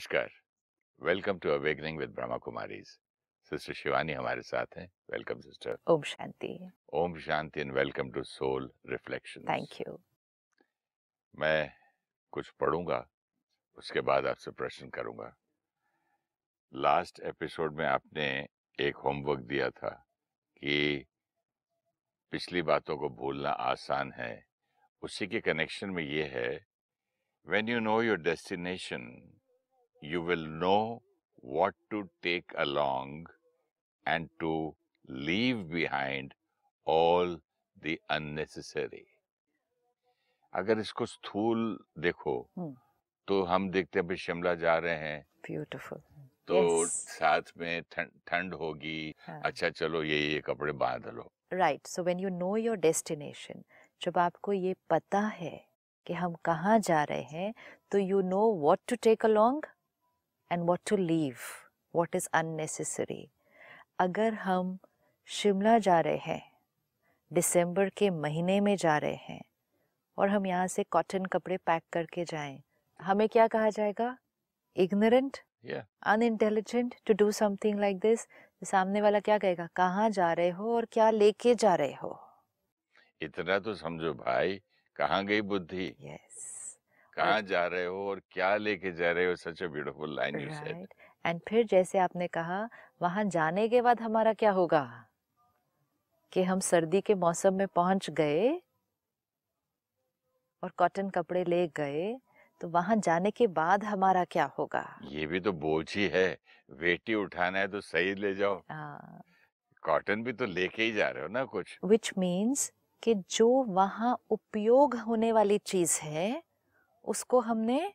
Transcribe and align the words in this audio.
नमस्कार। 0.00 0.30
Welcome 1.00 1.38
to 1.38 1.50
awakening 1.50 1.98
with 1.98 2.10
Brahma 2.10 2.36
Kumaris. 2.36 2.86
Sister 3.50 3.72
Shivani 3.72 4.12
हमारे 4.12 4.42
साथ 4.42 4.66
हैं। 4.76 4.86
Welcome 5.12 5.40
sister. 5.40 5.76
Om 5.88 6.02
Shanti. 6.02 6.70
Om 6.92 7.18
Shanti 7.18 7.60
and 7.60 7.72
welcome 7.72 8.10
to 8.10 8.22
soul 8.22 8.70
reflection 8.86 9.40
thank 9.40 9.68
you. 9.80 10.00
मैं 11.38 11.72
कुछ 12.32 12.50
पढ़ूँगा 12.50 13.10
उसके 13.78 14.00
बाद 14.00 14.26
आपसे 14.26 14.50
प्रश्न 14.50 14.88
करूँगा। 14.88 15.36
लास्ट 16.74 17.20
एपिसोड 17.20 17.76
में 17.76 17.84
आपने 17.86 18.48
एक 18.78 18.96
होमवर्क 18.96 19.40
दिया 19.40 19.70
था 19.70 19.90
कि 20.56 21.04
पिछली 22.30 22.62
बातों 22.62 22.96
को 22.96 23.08
भूलना 23.08 23.50
आसान 23.50 24.12
है। 24.12 24.32
उसी 25.02 25.26
के 25.26 25.40
कनेक्शन 25.40 25.90
में 25.90 26.02
ये 26.04 26.24
है 26.24 26.66
when 27.46 27.68
you 27.68 27.84
know 27.84 28.00
your 28.06 28.18
destination 28.24 29.06
you 30.02 30.20
will 30.22 30.46
know 30.62 31.02
what 31.42 31.74
to 31.90 32.08
take 32.22 32.54
along 32.56 33.26
and 34.06 34.28
to 34.40 34.74
leave 35.08 35.68
behind 35.70 36.34
all 36.86 37.36
the 37.84 37.98
unnecessary. 38.10 39.06
अगर 40.54 40.78
इसको 40.78 41.06
स्थूल 41.06 41.78
देखो 41.98 42.48
हम्म। 42.58 42.76
तो 43.28 43.42
हम 43.42 43.70
देखते 43.70 44.00
हैं 44.00 44.16
शिमला 44.16 44.54
जा 44.54 44.78
रहे 44.78 44.94
हैं। 44.94 45.26
ब्यूटीफुल 45.46 46.00
तो 46.46 46.60
Yes. 46.60 46.88
साथ 46.88 47.52
में 47.58 47.82
ठंड 47.92 48.54
होगी। 48.54 49.14
अच्छा 49.28 49.70
चलो 49.70 50.02
ये 50.02 50.18
ये 50.18 50.40
कपड़े 50.40 50.72
बाँध 50.72 51.06
लो। 51.06 51.30
Right 51.52 51.86
so 51.86 52.02
when 52.02 52.20
you 52.20 52.28
know 52.28 52.56
your 52.56 52.76
destination 52.76 53.62
जब 54.02 54.18
आपको 54.18 54.52
ये 54.52 54.74
पता 54.90 55.20
है 55.20 55.68
कि 56.06 56.14
हम 56.14 56.34
कहाँ 56.44 56.78
जा 56.78 57.02
रहे 57.04 57.22
हैं 57.22 57.54
तो 57.90 57.98
you 57.98 58.20
know 58.20 58.42
what 58.60 58.78
to 58.88 58.96
take 59.02 59.24
along 59.24 59.62
and 60.52 60.62
what 60.62 60.80
to 60.90 60.96
leave 60.96 61.34
what 61.94 62.16
is 62.16 62.28
unnecessary 62.34 63.30
अगर 63.98 64.34
हम 64.34 64.78
शिमला 65.28 65.78
जा 65.78 66.00
रहे 66.00 66.16
हैं 66.16 66.42
दिसंबर 67.32 67.88
के 67.88 68.10
महीने 68.10 68.60
में 68.60 68.76
जा 68.76 68.98
रहे 68.98 69.14
हैं 69.14 69.40
और 70.18 70.28
हम 70.28 70.46
यहाँ 70.46 70.66
से 70.66 70.82
कॉटन 70.82 71.24
कपड़े 71.24 71.56
पैक 71.56 71.82
करके 71.92 72.24
जाएँ 72.24 72.62
हमें 73.00 73.28
क्या 73.28 73.46
कहा 73.48 73.70
जाएगा? 73.70 74.16
Ignorant 74.76 75.36
Yeah. 75.66 75.82
Unintelligent 76.02 76.94
to 77.06 77.14
do 77.14 77.30
something 77.30 77.80
like 77.80 77.98
this 77.98 78.20
सामने 78.64 79.00
वाला 79.00 79.20
क्या 79.20 79.38
कहेगा? 79.38 79.68
कहाँ 79.76 80.10
जा 80.10 80.32
रहे 80.32 80.50
हो 80.50 80.74
और 80.76 80.84
क्या 80.84 81.10
लेके 81.10 81.54
जा 81.54 81.74
रहे 81.74 81.94
हो? 81.94 82.18
इतना 83.20 83.58
तो 83.58 83.74
समझो 83.74 84.12
भाई 84.14 84.60
कहाँ 84.96 85.24
गई 85.24 85.40
बुद्धि? 85.40 85.94
यस 86.00 86.59
कहाँ 87.20 87.40
जा 87.42 87.66
रहे 87.66 87.84
हो 87.84 88.08
और 88.08 88.20
क्या 88.32 88.54
लेके 88.56 88.92
जा 88.92 89.12
रहे 89.12 89.26
हो? 89.26 89.36
Such 89.36 89.62
a 89.62 89.66
beautiful 89.68 90.14
line 90.16 90.40
you 90.40 90.50
said. 90.52 90.94
And 91.24 91.40
फिर 91.48 91.66
जैसे 91.66 91.98
आपने 91.98 92.28
कहा 92.28 92.68
वहाँ 93.02 93.24
जाने 93.28 93.68
के 93.68 93.82
बाद 93.82 94.00
हमारा 94.00 94.32
क्या 94.34 94.50
होगा? 94.52 94.82
कि 96.32 96.42
हम 96.42 96.60
सर्दी 96.60 97.00
के 97.00 97.14
मौसम 97.14 97.54
में 97.54 97.66
पहुँच 97.68 98.10
गए 98.10 98.60
और 100.62 100.70
कॉटन 100.78 101.08
कपड़े 101.10 101.44
ले 101.44 101.66
गए 101.68 102.06
तो 102.60 102.68
वहाँ 102.68 102.96
जाने 102.96 103.30
के 103.30 103.46
बाद 103.52 103.84
हमारा 103.84 104.24
क्या 104.24 104.44
होगा? 104.58 104.84
ये 105.04 105.26
भी 105.26 105.40
तो 105.40 105.52
बोझ 105.54 105.84
ही 105.96 106.06
है 106.08 106.24
वेटी 106.74 107.14
उठाना 107.14 107.58
है 107.58 107.68
तो 107.68 107.80
सही 107.82 108.14
ले 108.14 108.34
जाओ। 108.34 108.62
कॉटन 109.82 110.22
भी 110.24 110.32
तो 110.32 110.46
लेके 110.46 110.82
ही 110.82 110.92
जा 110.92 111.08
रहे 111.10 111.22
हो 111.22 111.28
ना 111.28 111.44
कुछ? 111.46 111.78
विच 111.84 112.10
मीन्स 112.18 112.72
कि 113.02 113.14
जो 113.30 113.46
वहाँ 113.70 114.16
उपयोग 114.30 114.94
होने 115.00 115.30
वाली 115.32 115.58
चीज़ 115.64 115.98
है 116.02 116.42
उसको 117.04 117.40
हमने 117.40 117.92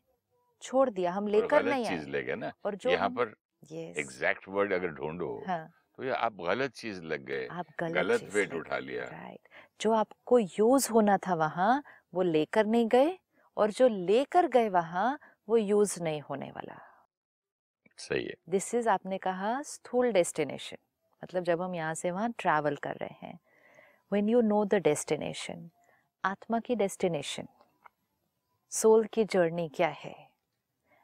छोड़ 0.62 0.90
दिया 0.90 1.12
हम 1.12 1.28
लेकर 1.28 1.66
नहीं 1.66 1.86
चीज़ 1.86 2.08
ले 2.10 2.24
गए 2.24 2.36
ना। 2.36 2.52
और 2.66 2.76
जो 2.76 2.90
यहाँ 2.90 3.10
पर 3.10 3.34
एग्जैक्ट 3.72 4.48
वर्ड 4.48 4.74
अगर 4.74 4.88
ढूंढो 4.92 5.44
हाँ, 5.48 5.68
तो 5.96 6.04
ये 6.04 6.12
आप 6.12 6.34
गलत 6.42 6.72
चीज़ 6.74 7.02
लग 7.04 7.26
गए 7.26 7.48
आप 7.52 7.66
गलत, 7.80 7.94
गलत 7.94 8.34
वेट 8.34 8.54
उठा 8.54 8.78
लिया। 8.78 9.04
राइट 9.04 9.48
जो 9.82 9.92
आपको 9.94 10.40
यूज़ 10.40 10.92
होना 10.92 11.18
था 11.18 11.36
वहाँ 11.36 11.84
वो 12.14 12.22
लेकर 12.22 12.66
नहीं 12.66 12.88
गए 12.88 13.18
और 13.58 13.72
जो 13.72 13.88
लेकर 13.88 14.48
गए 14.48 14.70
वहाँ 14.70 15.08
वो 15.50 15.58
यूज़ 15.58 16.02
नहीं 16.04 16.22
होने 16.22 16.50
वाला। 16.52 16.80
सही 17.98 18.24
है। 18.26 18.34
दिस 18.50 18.74
इज़ 18.76 18.90
आपने 18.90 19.18
कहा 19.18 19.62
स्थूल 19.62 20.12
डेस्टिनेशन 20.12 20.78
मतलब 21.24 21.44
जब 21.44 21.62
हम 21.62 21.76
यहाँ 21.76 21.94
से 21.94 22.12
वहाँ 22.12 22.34
ट्रैवल 22.38 22.76
कर 22.76 22.96
रहे 22.96 23.28
हैं। 23.28 23.40
When 24.12 24.30
you 24.30 24.42
know 24.42 24.64
the 24.66 24.76
destination 24.84 25.70
आत्मा 26.24 26.60
की 26.60 26.76
डेस्टिनेशन 26.76 27.48
सोल 28.72 29.06
की 29.06 29.24
जर्नी 29.24 29.68
क्या 29.70 29.88
है? 29.88 30.16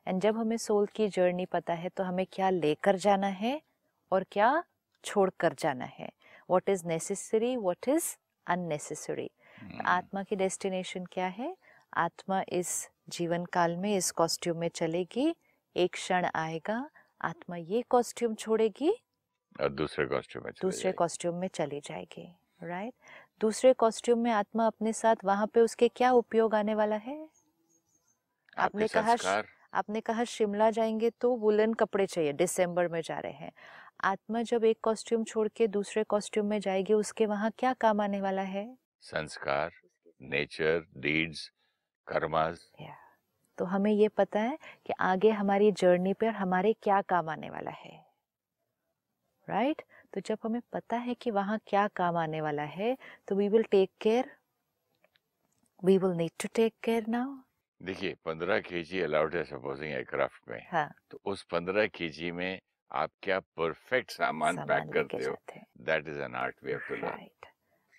एंड 0.07 0.22
जब 0.22 0.38
हमें 0.38 0.57
सोल 0.57 0.85
की 0.85 1.07
जर्नी 1.07 1.45
पता 1.45 1.73
है 1.73 1.89
तो 1.89 2.03
हमें 2.03 2.25
क्या 2.31 2.49
लेकर 2.49 2.95
जाना 2.95 3.27
है 3.27 3.61
और 4.11 4.25
क्या 4.31 4.63
छोड़ 5.03 5.29
कर 5.39 5.53
जाना 5.53 5.85
है? 5.85 6.09
What 6.49 6.69
is 6.69 6.85
necessary 6.88 7.55
what 7.57 7.88
is 7.88 8.16
unnecessary 8.47 9.29
आत्मा 9.85 10.23
की 10.23 10.35
डेस्टिनेशन 10.35 11.05
क्या 11.05 11.27
है? 11.27 11.55
आत्मा 11.97 12.44
इस 12.49 12.89
जीवन 13.09 13.45
काल 13.45 13.75
में 13.78 13.95
इस 13.97 14.11
कॉस्ट्यूम 14.11 14.57
में 14.57 14.69
चलेगी 14.69 15.35
एक 15.75 15.93
क्षण 15.93 16.28
आएगा 16.35 16.89
आत्मा 17.22 17.55
ये 17.55 17.81
कॉस्ट्यूम 17.89 18.35
छोड़ेगी 18.35 18.91
और 19.61 19.69
दूसरे 19.69 20.05
कॉस्ट्यूम 20.05 20.45
में 20.45 20.53
दूसरे। 20.61 20.91
कॉस्ट्यूम 20.91 21.35
में 21.35 21.47
चली 21.47 21.79
जाएगी 21.79 22.28
राइट 22.63 22.93
right? 22.93 23.41
दूसरे 23.41 23.73
कॉस्ट्यूम 23.73 24.19
में 24.19 24.31
आत्मा 24.31 24.66
अपने 24.67 24.93
साथ 24.93 25.25
वहाँ 25.25 25.47
पे 25.47 25.61
उसके 25.61 25.88
क्या 25.88 26.11
उपयोग 26.11 26.55
आने 26.55 26.75
वाला 26.75 26.95
है? 26.95 27.20
आपने 28.57 28.88
कहा 28.88 29.44
आपने 29.73 30.01
कहा 30.01 30.23
शिमला 30.23 30.69
जाएँगे 30.69 31.09
तो 31.09 31.35
वुलन 31.35 31.73
कपड़े 31.73 32.06
चाहिए 32.06 32.34
दिसंबर 32.34 32.88
में 32.88 33.01
जा 33.01 33.19
रहे 33.19 33.34
हैं। 33.34 33.51
आत्मा 34.03 34.41
जब 34.41 34.63
एक 34.63 34.78
कॉस्ट्यूम 34.81 35.23
छोड़ 35.23 35.47
के 35.47 35.67
दूसरे 35.67 36.03
कॉस्ट्यूम 36.03 36.45
में 36.45 36.59
जाएगी 36.59 36.94
उसके 36.94 37.25
वहाँ 37.25 37.51
क्या 37.57 37.73
काम 37.73 38.01
आने 38.01 38.22
वाला 38.22 38.41
है? 38.41 38.78
संस्कार 39.00 39.72
नेचर 40.22 40.88
डीड्स 40.97 41.51
कर्मास। 42.07 42.72
तो 43.57 43.66
हमें 43.66 43.91
ये 43.91 44.07
पता 44.07 44.40
है 44.40 44.57
कि 44.85 44.94
आगे 45.00 45.29
हमारी 45.29 45.72
जर्नी 45.72 46.13
पर 46.13 46.28
हमारे 46.28 46.73
क्या 46.73 47.01
काम 47.01 47.29
आने 47.29 47.50
वाला 47.50 47.72
है। 47.72 48.06
राइट? 49.50 49.75
right? 49.75 50.13
तो 50.13 50.22
जब 50.22 50.38
हमें 50.44 50.61
पता 50.73 50.97
है 50.97 51.13
कि 51.13 51.31
वहाँ 51.31 51.59
क्या 51.67 51.88
काम 51.88 52.17
आने 52.17 52.41
वाला 52.41 52.63
है 52.63 52.97
तो 53.28 53.35
we 53.35 53.50
will 53.50 53.63
take 53.63 53.91
care 54.01 54.31
we 55.85 55.97
will 55.97 56.11
need 56.11 56.31
to 56.31 56.50
take 56.56 56.73
care 56.84 57.07
now 57.07 57.38
देखिए 57.81 58.15
पंद्रह 58.25 58.59
के 58.59 58.83
जी 58.83 59.01
अलाउड 59.01 59.35
है 59.35 59.43
सपोजिंग 59.43 59.91
एयरक्राफ्ट 59.91 60.49
में। 60.49 60.61
हाँ। 60.71 60.89
तो 61.11 61.19
उस 61.25 61.43
पंद्रह 61.43 61.87
के 61.87 62.09
जी 62.09 62.31
में 62.31 62.59
आप 62.91 63.11
क्या 63.23 63.39
परफेक्ट 63.39 64.11
सामान 64.11 64.57
पैक 64.57 64.65
सामान 64.65 64.87
लेके 64.87 65.17
करते 65.17 65.25
हो? 65.25 65.61
That 65.81 66.07
is 66.07 66.19
an 66.21 66.35
art 66.35 66.55
way 66.63 66.73
to 66.73 66.95
right 66.95 67.45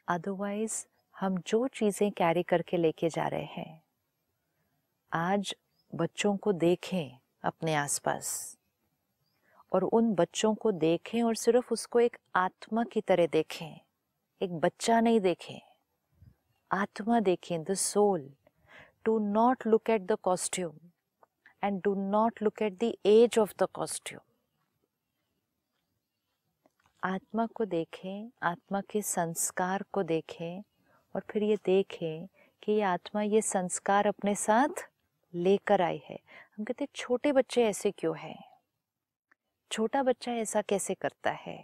otherwise 0.08 0.86
हम 1.20 1.38
जो 1.38 1.66
चीज़ें 1.68 2.10
कैरी 2.12 2.42
करके 2.42 2.76
लेके 2.76 3.08
जा 3.08 3.26
रहे 3.26 3.44
हैं 3.44 3.82
आज 5.12 5.54
बच्चों 5.94 6.36
को 6.36 6.52
देखें 6.52 7.18
अपने 7.44 7.74
आसपास। 7.74 8.58
और 9.72 9.84
उन 9.84 10.14
बच्चों 10.14 10.54
को 10.54 10.72
देखें 10.72 11.22
और 11.22 11.34
सिर्फ़ 11.34 11.72
उसको 11.72 12.00
एक 12.00 12.16
आत्मा 12.36 12.84
की 12.84 13.00
तरह 13.00 13.26
देखें। 13.26 13.80
एक 14.42 14.52
बच्चा 14.52 15.00
नहीं 15.00 15.20
देखें। 15.20 15.60
आत्मा 16.70 17.20
देखें 17.20 17.62
the 17.64 17.74
soul 17.74 18.30
do 19.04 19.18
not 19.18 19.66
look 19.66 19.90
at 19.90 20.02
the 20.02 20.12
costume 20.12 20.76
and 21.64 21.80
do 21.82 21.94
not 21.94 22.42
look 22.42 22.62
at 22.62 22.78
the 22.84 22.92
age 23.06 23.38
of 23.38 23.54
the 23.58 23.62
costume 23.62 24.20
आत्मा 27.02 27.46
को 27.46 27.64
देखें 27.64 28.30
आत्मा 28.42 28.80
के 28.80 29.02
संस्कार 29.02 29.84
को 29.92 30.02
देखें 30.02 30.62
और 31.14 31.22
फिर 31.30 31.42
ये 31.42 31.56
देखें 31.56 32.26
कि 32.62 32.72
ये 32.72 32.82
आत्मा 32.82 33.22
ये 33.22 33.40
संस्कार 33.42 34.06
अपने 34.06 34.34
साथ 34.34 34.88
लेकर 35.34 35.82
आई 35.82 36.02
है। 36.10 36.18
हम 36.56 36.64
कहते 36.64 36.88
छोटे 36.94 37.32
बच्चे 37.32 37.64
ऐसे 37.64 37.90
क्यों 37.90 38.16
हैं? 38.18 38.38
छोटा 39.70 40.02
बच्चा 40.02 40.32
ऐसा 40.32 40.62
कैसे 40.62 40.94
करता 40.94 41.30
है? 41.30 41.56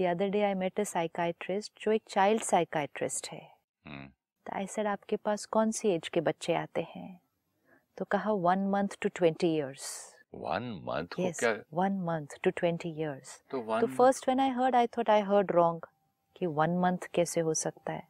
The 0.00 0.04
other 0.06 0.28
day 0.28 0.42
I 0.42 0.54
met 0.54 0.80
a 0.80 0.84
psychiatrist 0.84 1.72
जो 1.80 1.92
एक 1.92 2.02
चाइल्ड 2.08 2.42
साइकाइट्रिस्ट 2.42 3.28
है। 3.28 3.42
हम्म, 3.86 4.08
तो 4.46 4.56
आई 4.56 4.66
सेड 4.66 4.86
आपके 4.86 5.16
पास 5.16 5.44
कौन 5.46 5.70
सी 5.70 5.88
एज 5.88 6.08
के 6.08 6.20
बच्चे 6.20 6.54
आते 6.54 6.82
हैं? 6.82 7.20
तो 7.98 8.04
कहा 8.04 8.32
one 8.32 8.66
month 8.70 8.88
to 9.02 9.08
twenty 9.08 9.54
years 9.54 10.14
one 10.34 10.62
month 10.84 11.06
क्या? 11.18 11.54
One 11.74 11.92
month 12.00 12.26
to 12.42 12.50
twenty 12.50 12.88
years 12.88 13.42
तो 13.50 13.80
तो 13.80 13.86
first 13.86 14.28
when 14.28 14.40
I 14.40 14.50
heard 14.50 14.76
I 14.76 14.86
thought 14.86 15.10
I 15.10 15.20
heard 15.20 15.52
wrong 15.52 15.86
कि 16.36 16.46
वन 16.46 16.78
मंथ 16.78 16.98
कैसे 17.14 17.40
हो 17.40 17.54
सकता 17.54 17.92
है? 17.92 18.08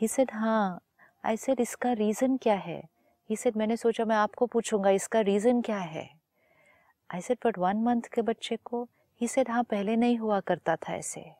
ही 0.00 0.08
सेड 0.08 0.30
हाँ। 0.32 0.80
आई 1.24 1.36
सेड 1.36 1.60
इसका 1.60 1.92
रीज़न 1.92 2.36
क्या 2.36 2.54
है? 2.54 2.82
ही 3.30 3.36
सेड 3.36 3.56
मैंने 3.56 3.76
सोचा 3.76 4.04
मैं 4.04 4.16
आपको 4.16 4.46
पूछूँगा 4.46 4.90
इसका 4.90 5.20
रीज़न 5.20 5.60
क्या 5.62 5.78
है? 5.78 6.08
I 7.14 7.20
said 7.20 7.38
but 7.46 7.58
one 7.58 7.76
month 7.76 8.02
के 8.02 8.22
बच्चे 8.22 8.56
को? 8.56 8.88
ही 9.20 9.28
सेड 9.28 9.50
हाँ 9.50 9.62
पहले 9.62 9.96
नहीं 9.96 10.18
हुआ 10.18 10.40
करता 10.40 10.76
था 10.76 10.94
ऐसे। 10.94 11.37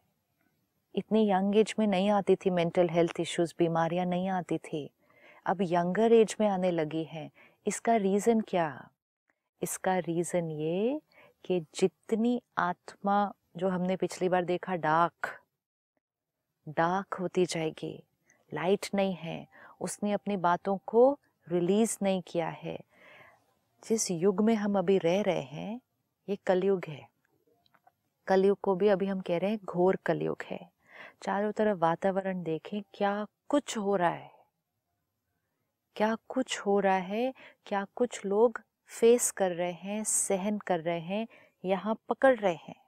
इतनी 0.94 1.30
यंग 1.30 1.56
एज 1.56 1.74
में 1.78 1.86
नहीं 1.86 2.10
आती 2.10 2.36
थी 2.36 2.50
मेंटल 2.50 2.88
हेल्थ 2.88 3.20
इश्यूज़, 3.20 3.54
बीमारियाँ 3.58 4.06
नहीं 4.06 4.28
आती 4.28 4.58
थी। 4.58 4.90
अब 5.46 5.58
यंगर 5.62 6.12
एज 6.12 6.36
में 6.40 6.48
आने 6.48 6.70
लगी 6.70 7.04
हैं। 7.04 7.30
इसका 7.66 7.96
रीज़न 7.96 8.40
क्या? 8.40 8.88
इसका 9.62 9.98
रीज़न 9.98 10.50
ये 10.50 11.00
कि 11.44 11.60
जितनी 11.60 12.42
आत्मा, 12.58 13.32
जो 13.56 13.68
हमने 13.68 13.96
पिछली 13.96 14.28
बार 14.28 14.44
देखा, 14.44 14.76
डार्क 14.76 15.40
डार्क 16.68 17.14
होती 17.14 17.46
जाएगी, 17.46 18.02
लाइट 18.54 18.86
नहीं 18.94 19.14
है, 19.14 19.46
उसने 19.80 20.12
अपनी 20.12 20.36
बातों 20.36 20.78
को 20.86 21.18
रिलीज़ 21.48 21.98
नहीं 22.02 22.22
किया 22.26 22.48
है। 22.48 22.80
जिस 23.84 24.10
युग 24.10 24.40
में 24.40 24.54
हम 24.54 24.78
अभी 24.78 24.98
रह 24.98 25.22
रहे 25.22 25.42
हैं, 25.42 25.80
ये 26.28 26.36
कलयुग 26.36 26.82
है। 26.88 27.08
कलयुग 28.26 28.58
को 28.62 28.74
भी 28.74 28.88
अभी 28.88 29.06
हम 29.06 29.20
कह 29.20 29.38
रहे 29.38 29.50
हैं 29.50 29.60
घोर 29.64 29.96
कलयुग 29.96 30.42
है। 30.44 30.77
चारों 31.22 31.52
तरफ़ 31.52 31.78
वातावरण 31.78 32.42
देखें, 32.42 32.82
क्या 32.94 33.26
कुछ 33.48 33.78
हो 33.78 33.96
रहा 33.96 34.10
है? 34.10 34.30
क्या 35.96 36.16
कुछ 36.28 36.60
हो 36.60 36.80
रहा 36.80 36.96
है? 36.96 37.34
क्या 37.66 37.86
कुछ 37.96 38.26
लोग 38.26 38.60
फेस 38.86 39.30
कर 39.30 39.52
रहे 39.52 39.72
हैं, 39.72 40.04
सहन 40.04 40.58
कर 40.58 40.80
रहे 40.80 41.00
हैं, 41.00 41.28
यहाँ 41.64 41.98
पकड़ 42.08 42.38
रहे 42.38 42.54
हैं? 42.54 42.80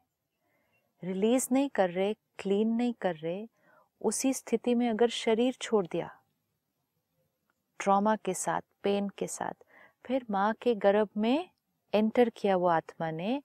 रिलीज़ 1.05 1.49
नहीं 1.53 1.69
कर 1.69 1.91
रहे 1.91 2.15
क्लीन 2.15 2.69
नहीं 2.69 2.95
कर 2.95 3.17
रहे, 3.17 3.49
उसी 4.01 4.35
स्थिति 4.35 4.75
में 4.75 4.91
अगर 4.91 5.09
शरीर 5.09 5.55
छोड़ 5.61 5.87
दिया 5.87 6.11
ट्रॉमा 7.79 8.17
के 8.17 8.35
साथ 8.35 8.61
पेन 8.83 9.09
के 9.09 9.27
साथ, 9.27 9.53
फिर 10.07 10.27
माँ 10.31 10.55
के 10.63 10.75
गर्भ 10.75 11.09
में 11.17 11.51
एंटर 11.95 12.29
किया 12.29 12.57
वो 12.57 12.67
आत्मा 12.67 13.11
ने 13.11 13.43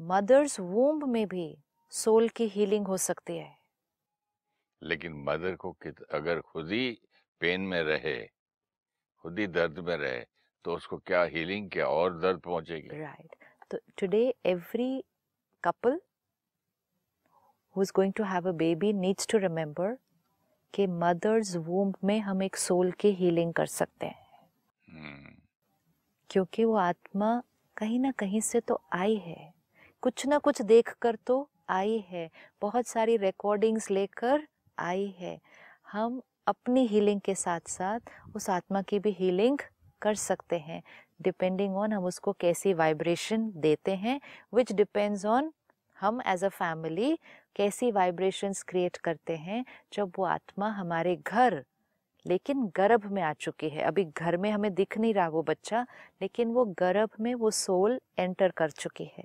मदर्स 0.00 0.60
वूम्ब 0.60 1.04
में 1.04 1.28
भी 1.28 1.58
सोल 1.90 2.28
की 2.28 2.48
हीलिंग 2.48 2.86
हो 2.86 2.96
सकती 2.96 3.36
है। 3.36 3.57
लेकिन 4.82 5.12
मदर 5.12 5.54
को 5.56 5.72
कित, 5.72 6.02
अगर 6.02 6.40
खुद 6.40 6.70
ही 6.70 7.00
पेन 7.40 7.60
में 7.60 7.82
रहे 7.82 8.28
खुद 9.16 9.38
ही 9.38 9.46
दर्द 9.46 9.78
में 9.78 9.96
रहे 9.96 10.24
तो 10.64 10.74
उसको 10.74 10.98
क्या 10.98 11.22
हीलिंग 11.22 11.70
क्या 11.70 11.86
और 11.86 12.18
दर्द 12.18 12.40
पहुंचेगी? 12.40 12.88
राइट 12.88 13.36
तो 13.70 13.78
today 13.98 14.34
every 14.46 15.04
couple 15.64 16.00
who 17.76 17.82
is 17.82 17.92
going 17.96 18.12
to 18.12 18.24
have 18.24 18.48
a 18.48 18.52
baby 18.52 18.92
needs 18.92 19.26
to 19.26 19.38
remember 19.38 19.98
कि 20.74 20.86
मदर्स 20.86 21.56
वूम्ब 21.56 21.96
में 22.04 22.20
हम 22.20 22.42
एक 22.42 22.56
सोल 22.56 22.92
की 22.92 23.10
हीलिंग 23.10 23.54
कर 23.54 23.66
सकते 23.66 24.06
हैं। 24.06 24.50
hmm. 24.86 25.48
क्योंकि 26.30 26.64
वो 26.64 26.74
आत्मा 26.74 27.42
कहीं 27.76 28.00
ना 28.00 28.10
कहीं 28.10 28.40
से 28.40 28.60
तो 28.60 28.82
आई 28.92 29.16
है। 29.16 29.54
कुछ 30.00 30.26
ना 30.26 30.38
कुछ 30.38 30.62
देख 30.62 30.92
कर 31.02 31.16
तो 31.16 31.50
आई 31.68 31.98
है। 31.98 32.30
बहुत 32.60 32.86
सारी 32.86 33.16
रिकॉर्डिंग्स 33.16 33.90
लेकर 33.90 34.48
आई 34.78 35.06
है। 35.18 35.38
हम 35.92 36.20
अपनी 36.46 36.86
हीलिंग 36.86 37.20
के 37.20 37.34
साथ 37.34 37.68
साथ 37.68 38.10
उस 38.36 38.48
आत्मा 38.50 38.82
की 38.82 38.98
भी 38.98 39.10
हीलिंग 39.10 39.58
कर 40.02 40.14
सकते 40.14 40.58
हैं। 40.58 40.82
डिपेंडिंग 41.22 41.76
ऑन 41.76 41.92
हम 41.92 42.04
उसको 42.04 42.32
कैसी 42.32 42.74
वाइब्रेशन 42.74 43.50
देते 43.56 43.94
हैं 43.96 44.20
विच 44.54 44.72
डिपेंड्स 44.72 45.24
ऑन 45.26 45.52
हम 45.98 46.20
एज 46.26 46.44
अ 46.44 46.48
फैमिली 46.48 47.18
कैसी 47.56 47.90
वाइब्रेशंस 47.92 48.62
क्रिएट 48.62 48.96
करते 48.96 49.36
हैं 49.36 49.64
जब 49.92 50.12
वो 50.18 50.24
आत्मा 50.24 50.68
हमारे 50.68 51.16
घर, 51.16 51.64
लेकिन 52.26 52.66
गर्भ 52.76 53.06
में 53.06 53.22
आ 53.22 53.32
चुकी 53.32 53.68
है। 53.68 53.82
अभी 53.82 54.04
घर 54.04 54.36
में 54.36 54.50
हमें 54.50 54.72
दिख 54.74 54.98
नहीं 54.98 55.14
रहा 55.14 55.28
वो 55.28 55.42
बच्चा, 55.42 55.86
लेकिन 56.22 56.48
वो 56.48 56.64
गर्भ 56.78 57.10
में 57.20 57.34
वो 57.34 57.50
सोल 57.50 58.00
एंटर 58.18 58.50
कर 58.50 58.70
चुकी 58.70 59.10
है। 59.18 59.24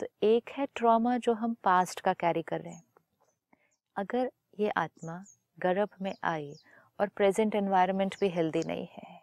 तो 0.00 0.06
एक 0.22 0.50
है 0.50 0.66
ट्रॉमा 0.74 1.16
जो 1.18 1.32
हम 1.32 1.56
पास्ट 1.64 2.00
का 2.00 2.12
कैरी 2.12 2.42
कर 2.42 2.60
रहे 2.60 2.74
हैं। 2.74 2.82
अगर 3.96 4.30
ये 4.58 4.70
आत्मा 4.70 5.22
गर्भ 5.58 5.88
में 6.02 6.14
आई 6.24 6.52
और 6.98 7.08
प्रेजेंट 7.08 7.54
एनवायरनमेंट 7.54 8.14
भी 8.20 8.28
हेल्दी 8.28 8.62
नहीं 8.66 8.86
है। 8.92 9.20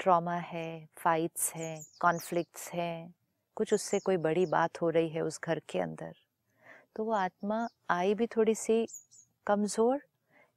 ट्रॉमा 0.00 0.34
है, 0.34 0.88
फाइट्स 0.96 1.52
हैं, 1.54 1.80
कॉन्फ्लिक्ट्स 2.00 2.70
हैं, 2.72 3.14
कुछ 3.56 3.74
उससे 3.74 3.98
कोई 3.98 4.16
बड़ी 4.18 4.44
बात 4.46 4.80
हो 4.82 4.90
रही 4.90 5.08
है 5.08 5.22
उस 5.22 5.40
घर 5.44 5.60
के 5.68 5.80
अंदर। 5.80 6.12
तो 6.96 7.04
वो 7.04 7.12
आत्मा 7.12 7.66
आई 7.90 8.14
भी 8.14 8.26
थोड़ी 8.26 8.54
सी 8.54 8.86
कमज़ोर, 9.46 10.00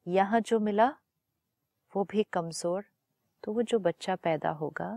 यहाँ 0.07 0.39
जो 0.41 0.59
मिला 0.59 0.93
वो 1.93 2.03
भी 2.03 2.23
कमज़ोर 2.33 2.83
तो 3.43 3.53
वो 3.53 3.61
जो 3.61 3.79
बच्चा 3.79 4.15
पैदा 4.15 4.49
होगा 4.51 4.91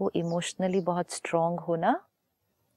वो 0.00 0.10
इमोशनली 0.16 0.80
बहुत 0.80 1.12
स्ट्रॉन्ग 1.12 1.60
होना 1.60 2.00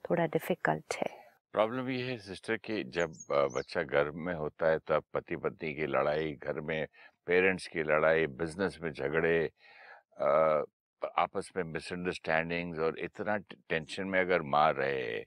थोड़ा 0.06 0.26
डिफ़िकल्ट 0.26 0.96
है। 0.96 1.21
प्रॉब्लम 1.54 1.90
ये 1.90 2.04
है 2.04 2.18
सिस्टर 2.18 2.58
कि 2.58 2.84
जब 2.96 3.14
बच्चा 3.56 3.82
घर 3.84 4.10
में 4.16 4.34
होता 4.34 4.68
है 4.68 4.78
तब 4.88 5.04
पति 5.14 5.36
पत्नी 5.36 5.74
की 5.76 5.86
लड़ाई, 5.86 6.32
घर 6.34 6.60
में 6.62 6.88
पेरेंट्स 7.28 7.68
की 7.68 7.84
लड़ाई, 7.84 8.28
बिज़नेस 8.28 8.78
में 8.84 8.92
झगड़े 8.92 9.50
आपस 11.20 11.52
में 11.58 11.64
मिसअंडरस्टैंडिंग्स 11.64 12.80
और 12.80 13.00
इतना 13.00 13.38
टेंशन 13.70 14.08
में 14.08 14.20
अगर 14.20 14.42
मार 14.56 14.76
रहे 14.76 15.24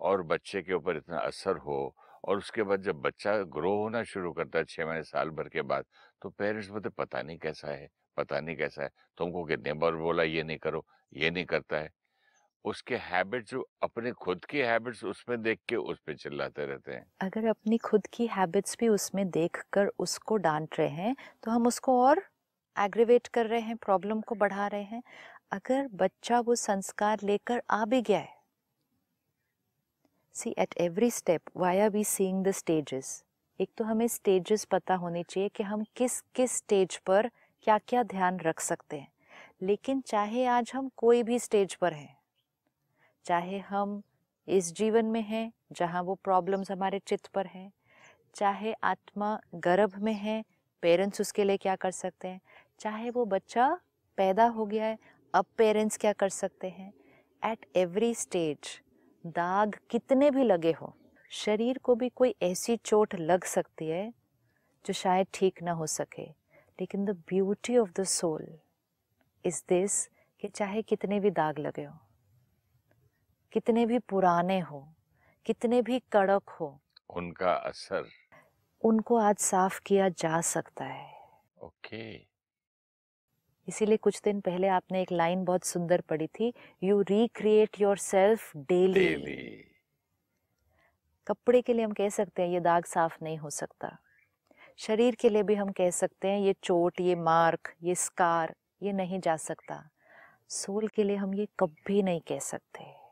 और 0.00 0.22
बच्चे 0.26 0.62
के 0.62 0.74
ऊपर 0.74 0.96
इतना 0.96 1.18
असर 1.18 1.56
हो 1.66 1.94
और 2.24 2.38
उसके 2.38 2.62
बाद 2.62 2.82
जब 2.82 3.00
बच्चा 3.02 3.36
ग्रो 3.54 3.76
होना 3.78 4.02
शुरू 4.02 4.32
करता 4.32 4.58
है 4.58 4.64
छः 4.64 4.86
महीने, 4.86 5.02
साल 5.04 5.30
भर 5.30 5.48
के 5.48 5.62
बाद 5.62 5.84
तो 6.22 6.30
पेरेंट्स 6.30 6.68
बोलते 6.68 6.88
पता 6.98 7.22
नहीं 7.22 7.38
कैसा 7.38 7.72
है, 7.72 7.88
पता 8.16 8.40
नहीं 8.40 8.56
कैसा 8.56 8.82
है, 8.82 8.90
तुमको 9.18 9.44
कितने 9.44 9.72
बार 9.74 9.94
बोला, 9.96 10.22
ये 10.22 10.42
नहीं 10.42 10.58
करो, 10.58 10.84
ये 11.12 11.30
नहीं 11.30 11.44
करता 11.44 11.76
है। 11.76 11.90
उसके 12.64 12.96
हैबिट्स 12.96 13.50
जो 13.50 13.66
अपने 13.82 14.12
खुद 14.14 14.44
की 14.44 14.58
हैबिट्स 14.60 15.04
उसमें 15.04 15.40
देख 15.42 15.58
के 15.68 15.76
उस 15.76 15.98
पर 15.98 16.16
चिल्लाते 16.16 16.66
रहते 16.66 16.92
हैं। 16.92 17.04
अगर 17.20 17.46
अपनी 17.46 17.78
खुद 17.78 18.06
की 18.06 18.26
हैबिट्स 18.26 18.76
भी 18.80 18.88
उसमें 18.88 19.28
देख 19.30 19.62
कर 19.72 19.90
उसको 19.98 20.36
डांट 20.38 20.78
रहे 20.78 20.88
हैं 20.90 21.16
तो 21.44 21.50
हम 21.50 21.66
उसको 21.66 22.00
और 22.02 22.22
एग्रीवेट 22.76 23.26
कर 23.26 23.46
रहे 23.46 23.60
हैं, 23.60 23.76
प्रॉब्लम 23.76 24.20
को 24.20 24.34
बढ़ा 24.34 24.66
रहे 24.66 24.82
हैं। 24.82 25.02
अगर 25.52 25.88
बच्चा 25.94 26.40
वो 26.40 26.54
संस्कार 26.54 27.18
लेकर 27.22 27.62
आ 27.70 27.84
भी 27.84 28.00
गया 28.02 28.18
है। 28.18 28.32
See 30.34 30.54
at 30.58 30.74
every 30.78 31.10
step 31.10 31.50
why 31.56 31.80
are 31.80 31.90
we 31.90 32.04
seeing 32.04 32.44
the 32.44 32.50
stages 32.52 33.22
एक 33.60 33.70
तो 33.78 33.84
हमें 33.84 34.06
स्टेजेस 34.08 34.64
पता 34.64 34.94
होने 34.94 35.22
चाहिए 35.22 35.48
कि 35.48 35.62
हम 35.62 35.84
किस 35.96 36.20
किस 36.34 36.56
स्टेज 36.56 36.96
पर 37.06 37.30
क्या 37.66 37.78
क्या 37.78 38.02
ध्यान 38.04 38.40
रख 38.40 38.60
सकते 38.60 38.96
हैं। 38.96 39.08
लेकिन 39.62 40.00
चाहे 40.00 40.44
आज 40.48 40.72
हम 40.74 40.90
कोई 40.96 41.22
भी 41.22 41.38
स्टेज 41.38 41.74
पर 41.74 41.92
हैं 41.92 42.16
चाहे 43.26 43.58
हम 43.58 44.02
इस 44.48 44.72
जीवन 44.74 45.04
में 45.04 45.22
हैं, 45.22 45.52
जहाँ 45.72 46.02
वो 46.02 46.14
प्रॉब्लम्स 46.14 46.70
हमारे 46.70 46.98
चित्त 46.98 47.26
पर 47.26 47.46
हैं, 47.46 47.72
चाहे 48.34 48.72
आत्मा 48.84 49.38
गर्भ 49.54 49.96
में 49.98 50.12
है 50.12 50.42
पेरेंट्स 50.82 51.20
उसके 51.20 51.44
लिए 51.44 51.56
क्या 51.56 51.76
कर 51.76 51.90
सकते 51.90 52.28
हैं, 52.28 52.40
चाहे 52.80 53.10
वो 53.10 53.24
बच्चा 53.24 53.68
पैदा 54.18 54.46
हो 54.46 54.66
गया 54.66 54.84
है, 54.84 54.98
अब 55.34 55.46
पेरेंट्स 55.58 55.96
क्या 55.96 56.12
कर 56.12 56.28
सकते 56.28 56.68
हैं। 56.68 56.92
एट 57.42 57.66
एवरी 57.76 58.14
स्टेज 58.14 58.80
दाग 59.26 59.78
कितने 59.90 60.30
भी 60.30 60.44
लगे 60.44 60.72
हो, 60.72 60.94
शरीर 61.30 61.78
को 61.78 61.94
भी 61.94 62.08
कोई 62.08 62.34
ऐसी 62.42 62.76
चोट 62.76 63.14
लग 63.14 63.44
सकती 63.44 63.88
है, 63.88 64.12
जो 64.84 64.92
शायद 64.92 65.26
ठीक 65.34 65.62
ना 65.62 65.72
हो 65.72 65.86
सके। 65.86 66.26
लेकिन 66.78 67.04
the 67.04 67.10
beauty 67.28 67.76
of 67.76 67.90
the 68.00 68.04
soul 68.04 68.46
is 69.44 69.62
this 69.68 70.06
कि 70.42 70.48
चाहे 70.48 70.82
कितने 70.82 71.20
भी 71.20 71.30
दाग 71.30 71.58
लगे 71.58 71.84
हो। 71.84 71.98
कितने 73.54 73.86
भी 73.86 73.98
पुराने 73.98 74.60
हो 74.60 74.94
कितने 75.44 75.82
भी 75.82 75.98
कड़क 75.98 76.48
हो 76.50 76.80
उनका 77.10 77.52
असर। 77.52 78.08
उनको 78.84 79.16
आज 79.16 79.36
साफ़ 79.36 79.80
किया 79.86 80.08
जा 80.08 80.40
सकता 80.40 80.84
है। 80.84 81.20
ओके। 81.62 82.18
okay. 82.18 82.34
इसीलिए 83.68 83.96
कुछ 83.96 84.20
दिन 84.24 84.40
पहले 84.40 84.68
आपने 84.68 85.02
एक 85.02 85.12
लाइन 85.12 85.44
बहुत 85.44 85.64
सुंदर 85.64 86.00
पढ़ी 86.00 86.26
थी 86.26 86.54
you 86.82 87.00
recreate 87.02 87.80
your 87.80 87.96
self 87.96 88.56
daily. 88.56 89.70
कपड़े 91.26 91.62
के 91.62 91.72
लिए 91.72 91.84
हम 91.84 91.92
कह 91.92 92.08
सकते 92.08 92.42
हैं 92.42 92.48
ये 92.48 92.60
दाग 92.60 92.84
साफ़ 92.84 93.16
नहीं 93.22 93.38
हो 93.38 93.50
सकता। 93.50 93.98
शरीर 94.76 95.14
के 95.14 95.28
लिए 95.28 95.42
भी 95.42 95.54
हम 95.54 95.72
कह 95.72 95.90
सकते 95.90 96.28
हैं 96.28 96.40
ये 96.40 96.52
चोट 96.52 97.00
ये 97.00 97.14
मार्क 97.14 97.74
ये 97.82 97.94
स्कार 97.94 98.56
ये 98.82 98.92
नहीं 98.92 99.20
जा 99.20 99.36
सकता। 99.36 99.90
सोल 100.48 100.88
के 100.88 101.04
लिए 101.04 101.16
हम 101.16 101.34
ये 101.34 101.48
कभी 101.60 102.02
नहीं 102.02 102.20
कह 102.20 102.38
सकते। 102.38 103.03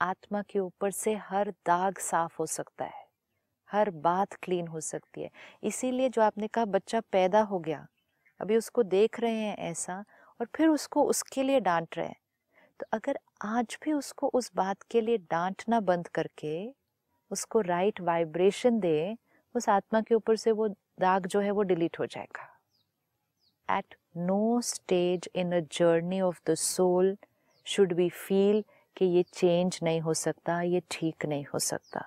आत्मा 0.00 0.42
के 0.42 0.58
ऊपर 0.58 0.90
से 0.90 1.14
हर 1.20 1.50
दाग 1.66 1.98
साफ़ 2.00 2.36
हो 2.38 2.46
सकता 2.46 2.84
है, 2.84 3.04
हर 3.70 3.90
बात 4.00 4.34
क्लीन 4.42 4.66
हो 4.68 4.80
सकती 4.80 5.22
है। 5.22 5.30
इसीलिए 5.62 6.08
जो 6.08 6.22
आपने 6.22 6.48
कहा 6.48 6.64
बच्चा 6.66 7.00
पैदा 7.12 7.40
हो 7.42 7.58
गया, 7.58 7.86
अभी 8.40 8.56
उसको 8.56 8.82
देख 8.84 9.20
रहे 9.20 9.34
हैं 9.34 9.56
ऐसा 9.60 10.04
और 10.40 10.46
फिर 10.56 10.68
उसको 10.68 11.04
उसके 11.04 11.42
लिए 11.42 11.60
डांट 11.60 11.96
रहे 11.96 12.06
हैं 12.06 12.16
तो 12.80 12.86
अगर 12.92 13.18
आज 13.44 13.76
भी 13.84 13.92
उसको 13.92 14.28
उस 14.30 14.50
बात 14.56 14.82
के 14.90 15.00
लिए 15.00 15.18
डांटना 15.30 15.80
बंद 15.82 16.08
करके 16.08 16.52
उसको 17.30 17.60
राइट 17.60 18.00
वाइब्रेशन 18.00 18.78
दे, 18.80 19.16
उस 19.54 19.68
आत्मा 19.68 20.00
के 20.00 20.14
ऊपर 20.14 20.36
से 20.36 20.52
वो 20.52 20.68
दाग 20.68 21.26
जो 21.26 21.40
है 21.40 21.50
वो 21.50 21.62
डिलीट 21.62 21.98
हो 21.98 22.06
जाएगा। 22.06 22.46
At 23.68 23.94
no 24.18 24.60
stage 24.60 25.28
in 25.34 25.52
a 25.52 25.60
journey 25.72 26.20
of 26.20 26.40
the 26.46 26.54
soul 26.56 27.16
should 27.66 27.92
be 27.94 28.08
feel 28.08 28.64
कि 29.00 29.06
ये 29.06 29.22
चेंज 29.22 29.80
नहीं 29.82 30.00
हो 30.00 30.14
सकता 30.14 30.62
ये 30.62 30.82
ठीक 30.90 31.26
नहीं 31.26 31.44
हो 31.54 31.58
सकता। 31.58 32.04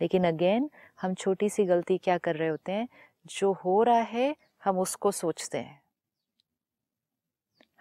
लेकिन 0.00 0.24
अगेन 0.24 0.70
हम 1.00 1.14
छोटी 1.14 1.48
सी 1.48 1.64
गलती 1.64 1.98
क्या 1.98 2.18
कर 2.18 2.36
रहे 2.36 2.48
होते 2.48 2.72
हैं? 2.72 2.88
जो 3.26 3.52
हो 3.52 3.82
रहा 3.82 4.00
है 4.00 4.36
हम 4.64 4.78
उसको 4.78 5.10
सोचते 5.10 5.58
हैं। 5.58 5.82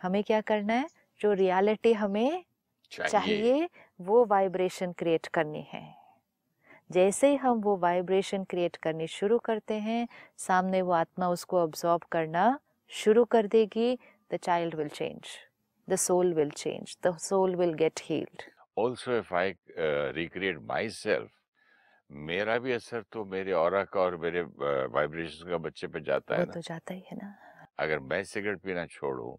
हमें 0.02 0.24
क्या 0.24 0.42
करना 0.42 0.74
है? 0.74 0.90
जो 1.22 1.34
रियलिटी 1.34 1.94
हमें 1.94 2.44
चाहिए। 2.92 3.10
चाहिए 3.10 3.70
वो 4.02 4.26
वाइब्रेशन 4.26 4.92
क्रिएट 4.92 5.28
करनी 5.28 5.68
है। 5.74 5.96
जैसे 6.92 7.30
ही 7.30 7.36
हम 7.36 7.58
वो 7.58 7.78
वाइब्रेशन 7.78 8.44
क्रिएट 8.44 8.76
करनी 8.76 9.08
शुरू 9.08 9.40
करते 9.40 9.74
हैं 9.74 10.08
सामने 10.38 10.82
वो 10.82 10.92
आत्मा 10.92 11.30
उसको 11.30 11.60
ऑब्जॉर्व 11.60 12.02
करना 12.12 12.60
शुरू 12.88 13.26
कर 13.26 13.48
देगी 13.48 14.00
the 14.34 14.36
child 14.36 14.76
will 14.76 14.90
change 14.90 15.51
the 15.92 15.96
soul 15.98 16.34
will 16.34 16.52
change 16.58 16.98
the 17.06 17.18
soul 17.20 17.56
will 17.56 17.74
get 17.84 18.00
healed 18.04 18.50
also 18.78 19.18
if 19.18 19.34
I 19.36 19.54
recreate 20.18 20.60
myself 20.96 21.30
मेरा 22.10 22.58
भी 22.60 22.72
असर 22.72 23.04
तो 23.12 23.24
मेरे 23.26 23.52
और 23.54 23.84
का 23.86 24.00
और 24.02 24.16
मेरे 24.18 24.42
वाइब्रेशन 24.42 25.50
का 25.50 25.58
बच्चे 25.58 25.88
पे 25.88 26.00
जाता 26.02 26.36
है 26.36 26.46
ना। 26.46 26.52
तो 26.52 26.62
जाता 26.62 26.94
ही 26.94 27.04
है 27.08 27.18
ना। 27.18 27.34
अगर 27.80 28.00
मैं 28.00 28.24
सिगरेट 28.24 28.60
पीना 28.62 28.86
छोड़ूं 28.88 29.36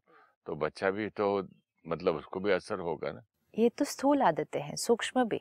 तो 0.46 0.54
बच्चा 0.56 0.90
भी 0.90 1.08
तो 1.10 1.26
मतलब 1.84 2.16
उसको 2.16 2.40
भी 2.40 2.52
असर 2.52 2.78
होगा 2.80 3.10
ना। 3.12 3.22
ये 3.54 3.68
तो 3.68 3.84
स्थूल 3.84 4.22
आदतें 4.22 4.60
हैं 4.60 4.76
सूक्ष्म 4.76 5.24
भी। 5.28 5.40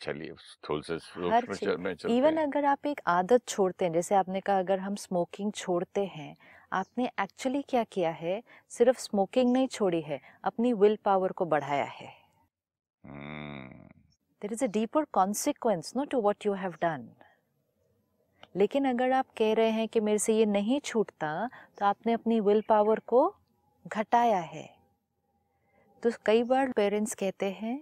चलिए 0.00 0.34
स्थूल 0.38 0.80
से 0.82 0.98
सूक्ष्म 0.98 1.80
में 1.80 1.94
चलते 1.94 2.16
इवन 2.16 2.36
अगर 2.36 2.64
आप 2.64 2.86
एक 2.86 3.00
आदत 3.08 3.46
छोड़ते 3.48 3.84
हैं 3.84 3.92
जैसे 3.92 4.14
आपने 4.14 4.40
कहा 4.40 4.58
अगर 4.58 4.78
हम 4.78 4.94
स्मोकिंग 4.94 5.52
छोड़ते 5.52 6.04
हैं 6.06 6.36
आपने 6.72 7.10
एक्चुअली 7.20 7.62
क्या 7.62 7.82
किया 7.84 8.10
है? 8.10 8.42
सिर्फ़ 8.70 8.98
स्मोकिंग 8.98 9.52
नहीं 9.52 9.66
छोड़ी 9.68 10.00
है 10.00 10.20
अपनी 10.44 10.72
विल 10.72 10.96
पावर 11.04 11.32
को 11.32 11.44
बढ़ाया 11.46 11.84
है। 11.84 12.12
There 14.42 14.52
is 14.52 14.64
a 14.64 14.68
deeper 14.68 15.04
consequence 15.12 15.92
no 15.96 16.04
to 16.04 16.20
what 16.20 16.46
you 16.46 16.52
have 16.54 16.74
done 16.82 17.08
लेकिन 18.56 18.88
अगर 18.88 19.12
आप 19.12 19.26
कह 19.38 19.52
रहे 19.54 19.70
हैं 19.70 19.86
कि 19.88 20.00
मेरे 20.00 20.18
से 20.18 20.36
ये 20.36 20.46
नहीं 20.46 20.80
छूटता 20.80 21.48
तो 21.78 21.84
आपने 21.86 22.12
अपनी 22.12 22.40
विल 22.40 22.62
पावर 22.68 23.00
को 23.06 23.26
घटाया 23.86 24.38
है। 24.40 24.68
तो 26.02 26.10
कई 26.26 26.42
बार 26.42 26.72
पेरेंट्स 26.72 27.14
कहते 27.14 27.50
हैं 27.52 27.80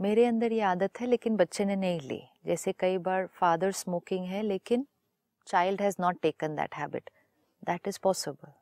मेरे 0.00 0.24
अंदर 0.26 0.52
ये 0.52 0.60
आदत 0.62 1.00
है 1.00 1.06
लेकिन 1.06 1.36
बच्चे 1.36 1.64
ने 1.64 1.76
नहीं 1.76 2.00
ली। 2.00 2.22
जैसे 2.46 2.72
कई 2.72 2.98
बार 2.98 3.26
फादर 3.32 3.72
स्मोकिंग 3.72 4.24
है 4.26 4.42
लेकिन 4.42 4.86
child 5.46 5.82
has 5.82 5.96
not 6.00 6.20
taken 6.22 6.56
that 6.56 6.74
habit 6.74 7.10
that 7.64 7.88
is 7.88 7.98
possible 8.02 8.52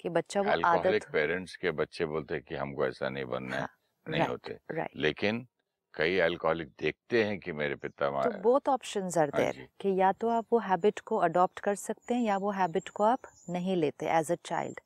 कि 0.00 0.08
बच्चा 0.10 0.42
वो 0.42 0.50
आदत 0.66 1.04
पेरेंट्स 1.12 1.56
के 1.56 1.70
बच्चे 1.72 2.06
बोलते 2.06 2.34
हैं 2.34 2.42
कि 2.44 2.54
हमको 2.54 2.86
ऐसा 2.86 3.08
नहीं 3.08 3.24
बनना 3.24 3.56
है 3.56 3.60
हाँ, 3.60 3.68
नहीं 4.06 4.20
right, 4.20 4.30
होते। 4.30 4.58
राइट 4.70 4.96
लेकिन 4.96 5.46
कई 5.94 6.18
अल्कोहलिक 6.18 6.68
देखते 6.80 7.24
हैं 7.24 7.38
कि 7.40 7.52
मेरे 7.52 7.76
पिता 7.76 8.10
तो 8.22 8.30
बोथ 8.42 8.68
ऑप्शंस 8.68 9.18
आर 9.18 9.30
देयर 9.30 9.68
कि 9.80 9.94
या 10.00 10.10
तो 10.12 10.28
आप 10.28 10.46
वो 10.52 10.58
हैबिट 10.58 11.00
को 11.00 11.16
अडॉप्ट 11.18 11.60
कर 11.60 11.74
सकते 11.74 12.14
हैं 12.14 12.22
या 12.22 12.36
वो 12.36 12.50
हैबिट 12.50 12.88
को 12.88 13.04
आप 13.04 13.30
नहीं 13.50 13.76
लेते 13.76 14.06
एज 14.10 14.32
अ 14.32 14.36
चाइल्ड 14.44 14.80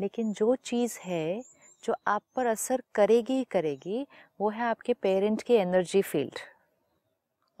लेकिन 0.00 0.32
जो 0.32 0.54
चीज़ 0.64 0.98
है 1.04 1.42
जो 1.82 1.94
आप 2.06 2.22
पर 2.36 2.46
असर 2.46 2.82
करेगी 2.94 3.32
ही 3.32 3.44
करेगी 3.50 4.06
वो 4.40 4.50
है 4.50 4.62
आपके 4.64 4.94
पेरेंट 5.02 5.42
के 5.42 5.56
एनर्जी 5.58 6.02
फ़ील्ड 6.02 6.38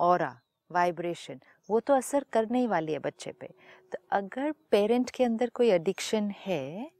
और 0.00 0.22
वाइब्रेशन 0.70 1.40
वो 1.68 1.80
तो 1.80 1.94
असर 1.94 2.24
करने 2.32 2.60
ही 2.60 2.66
वाली 2.66 2.92
है 2.92 2.98
बच्चे 3.00 3.32
पे। 3.32 3.46
तो 3.92 3.98
अगर 4.12 4.52
पेरेंट 4.70 5.10
के 5.10 5.24
अंदर 5.24 5.50
कोई 5.54 5.70
एडिक्शन 5.70 6.30
है 6.38 6.90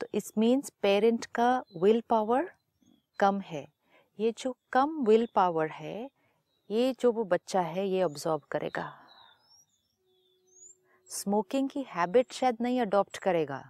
तो 0.00 0.06
इस 0.14 0.32
मीन्स 0.38 0.70
पेरेंट 0.82 1.24
का 1.26 1.50
विल 1.76 2.02
पावर 2.08 2.50
कम 3.18 3.40
है। 3.42 3.66
ये 4.18 4.32
जो 4.38 4.54
कम 4.72 4.96
विल 5.06 5.26
पावर 5.34 5.70
है, 5.70 6.08
ये 6.70 6.94
जो 7.00 7.10
वो 7.12 7.24
बच्चा 7.26 7.60
है, 7.60 7.86
ये 7.88 8.02
ऑब्जॉर्व 8.02 8.42
करेगा। 8.50 8.92
स्मोकिंग 11.10 11.68
की 11.68 11.84
हैबिट 11.88 12.32
शायद 12.32 12.56
नहीं 12.60 12.80
अडॉप्ट 12.80 13.18
करेगा, 13.18 13.62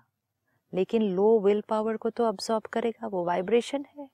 लेकिन 0.72 1.02
लो 1.10 1.38
विल 1.40 1.62
पावर 1.68 1.96
को 1.96 2.10
तो 2.10 2.26
ऑब्जॉर्व 2.26 2.68
करेगा, 2.72 3.06
वो 3.06 3.24
वाइब्रेशन 3.24 3.84
है। 3.88 4.08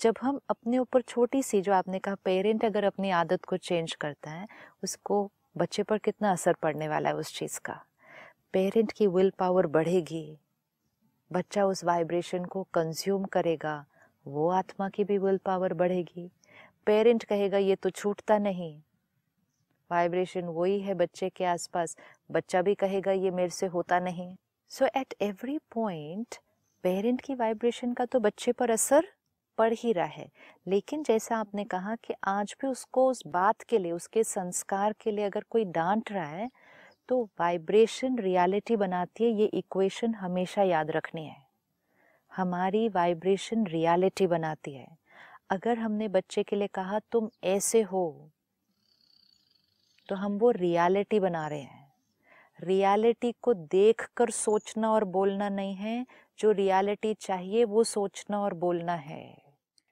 जब 0.00 0.14
हम 0.22 0.40
अपने 0.48 0.78
ऊपर 0.78 1.02
छोटी 1.02 1.42
सी, 1.42 1.60
जो 1.60 1.72
आपने 1.72 1.98
कहा, 1.98 2.14
पेरेंट 2.14 2.64
अगर 2.64 2.84
अपनी 2.84 3.10
आदत 3.10 3.44
को 3.44 3.56
चेंज 3.56 3.94
करता 3.94 4.30
है, 4.30 4.46
उसको 4.84 5.30
बच्चे 5.56 5.82
पर 5.82 5.98
कितना 5.98 6.32
असर 6.32 6.52
पड़ने 6.52 6.88
वाला 6.88 7.08
है 7.08 7.16
उस 7.16 7.34
चीज़ 7.38 7.58
का। 7.60 7.80
पेरेंट 8.52 8.92
की 8.92 9.06
विल 9.06 9.30
पावर 9.38 9.66
बढ़ेगी, 9.66 10.38
बच्चा 11.30 11.64
उस 11.64 11.84
वाइब्रेशन 11.84 12.44
को 12.44 12.62
कंज्यूम 12.74 13.24
करेगा, 13.24 13.84
वो 14.26 14.48
आत्मा 14.48 14.88
की 14.88 15.04
भी 15.04 15.18
विल 15.18 15.38
पावर 15.38 15.74
बढ़ेगी। 15.74 16.30
पेरेंट 16.86 17.24
कहेगा, 17.24 17.58
ये 17.58 17.76
तो 17.76 17.90
छूटता 17.90 18.38
नहीं। 18.38 18.80
वाइब्रेशन 19.90 20.44
वही 20.44 20.80
है 20.80 20.94
बच्चे 20.94 21.28
के 21.28 21.44
आसपास, 21.44 21.96
बच्चा 22.30 22.62
भी 22.62 22.74
कहेगा, 22.74 23.12
ये 23.12 23.30
मेरे 23.30 23.50
से 23.50 23.66
होता 23.66 23.98
नहीं। 23.98 24.36
So 24.70 24.86
at 24.96 25.14
every 25.20 25.58
point 25.74 26.36
parent 26.84 27.20
की 27.20 27.34
वाइब्रेशन 27.34 27.92
का 27.92 28.04
तो 28.04 28.20
बच्चे 28.20 28.52
पर 28.52 28.70
असर 28.70 29.06
पड़ 29.58 29.72
ही 29.72 29.92
रहा 29.92 30.06
है। 30.06 30.28
लेकिन 30.66 31.02
जैसा 31.02 31.36
आपने 31.36 31.64
कहा 31.64 31.94
कि 31.96 32.14
आज 32.24 32.54
भी 32.60 32.68
उसको 32.68 33.08
उस 33.10 33.22
बात 33.26 33.62
के 33.62 33.78
लिए, 33.78 33.92
उसके 33.92 34.24
संस्कार 34.24 34.92
के 34.92 35.10
लिए 35.10 35.24
अगर 35.24 35.44
कोई 35.50 35.64
डांट 35.64 36.12
रहा 36.12 36.26
है 36.26 36.50
तो 37.08 37.22
वाइब्रेशन 37.40 38.18
रियलिटी 38.18 38.76
बनाती 38.76 39.24
है, 39.24 39.30
ये 39.30 39.46
इक्वेशन 39.46 40.14
हमेशा 40.14 40.62
याद 40.62 40.90
रखनी 40.90 41.26
है। 41.26 41.46
हमारी 42.36 42.88
वाइब्रेशन 42.88 43.66
रियलिटी 43.66 44.26
बनाती 44.26 44.74
है। 44.74 44.96
अगर 45.50 45.78
हमने 45.78 46.08
बच्चे 46.08 46.42
के 46.42 46.56
लिए 46.56 46.68
कहा, 46.68 46.98
तुम 47.12 47.28
ऐसे 47.44 47.82
हो 47.82 48.30
तो 50.08 50.14
हम 50.14 50.38
वो 50.38 50.50
रियलिटी 50.50 51.20
बना 51.20 51.46
रहे 51.48 51.60
हैं। 51.60 51.92
रियलिटी 52.60 53.34
को 53.42 53.54
देखकर 53.54 54.30
सोचना 54.30 54.92
और 54.92 55.04
बोलना 55.04 55.48
नहीं 55.48 55.74
है। 55.74 56.06
जो 56.38 56.50
रियलिटी 56.50 57.14
चाहिए, 57.14 57.64
वो 57.64 57.84
सोचना 57.84 58.40
और 58.40 58.54
बोलना 58.54 58.94
है। 58.94 59.45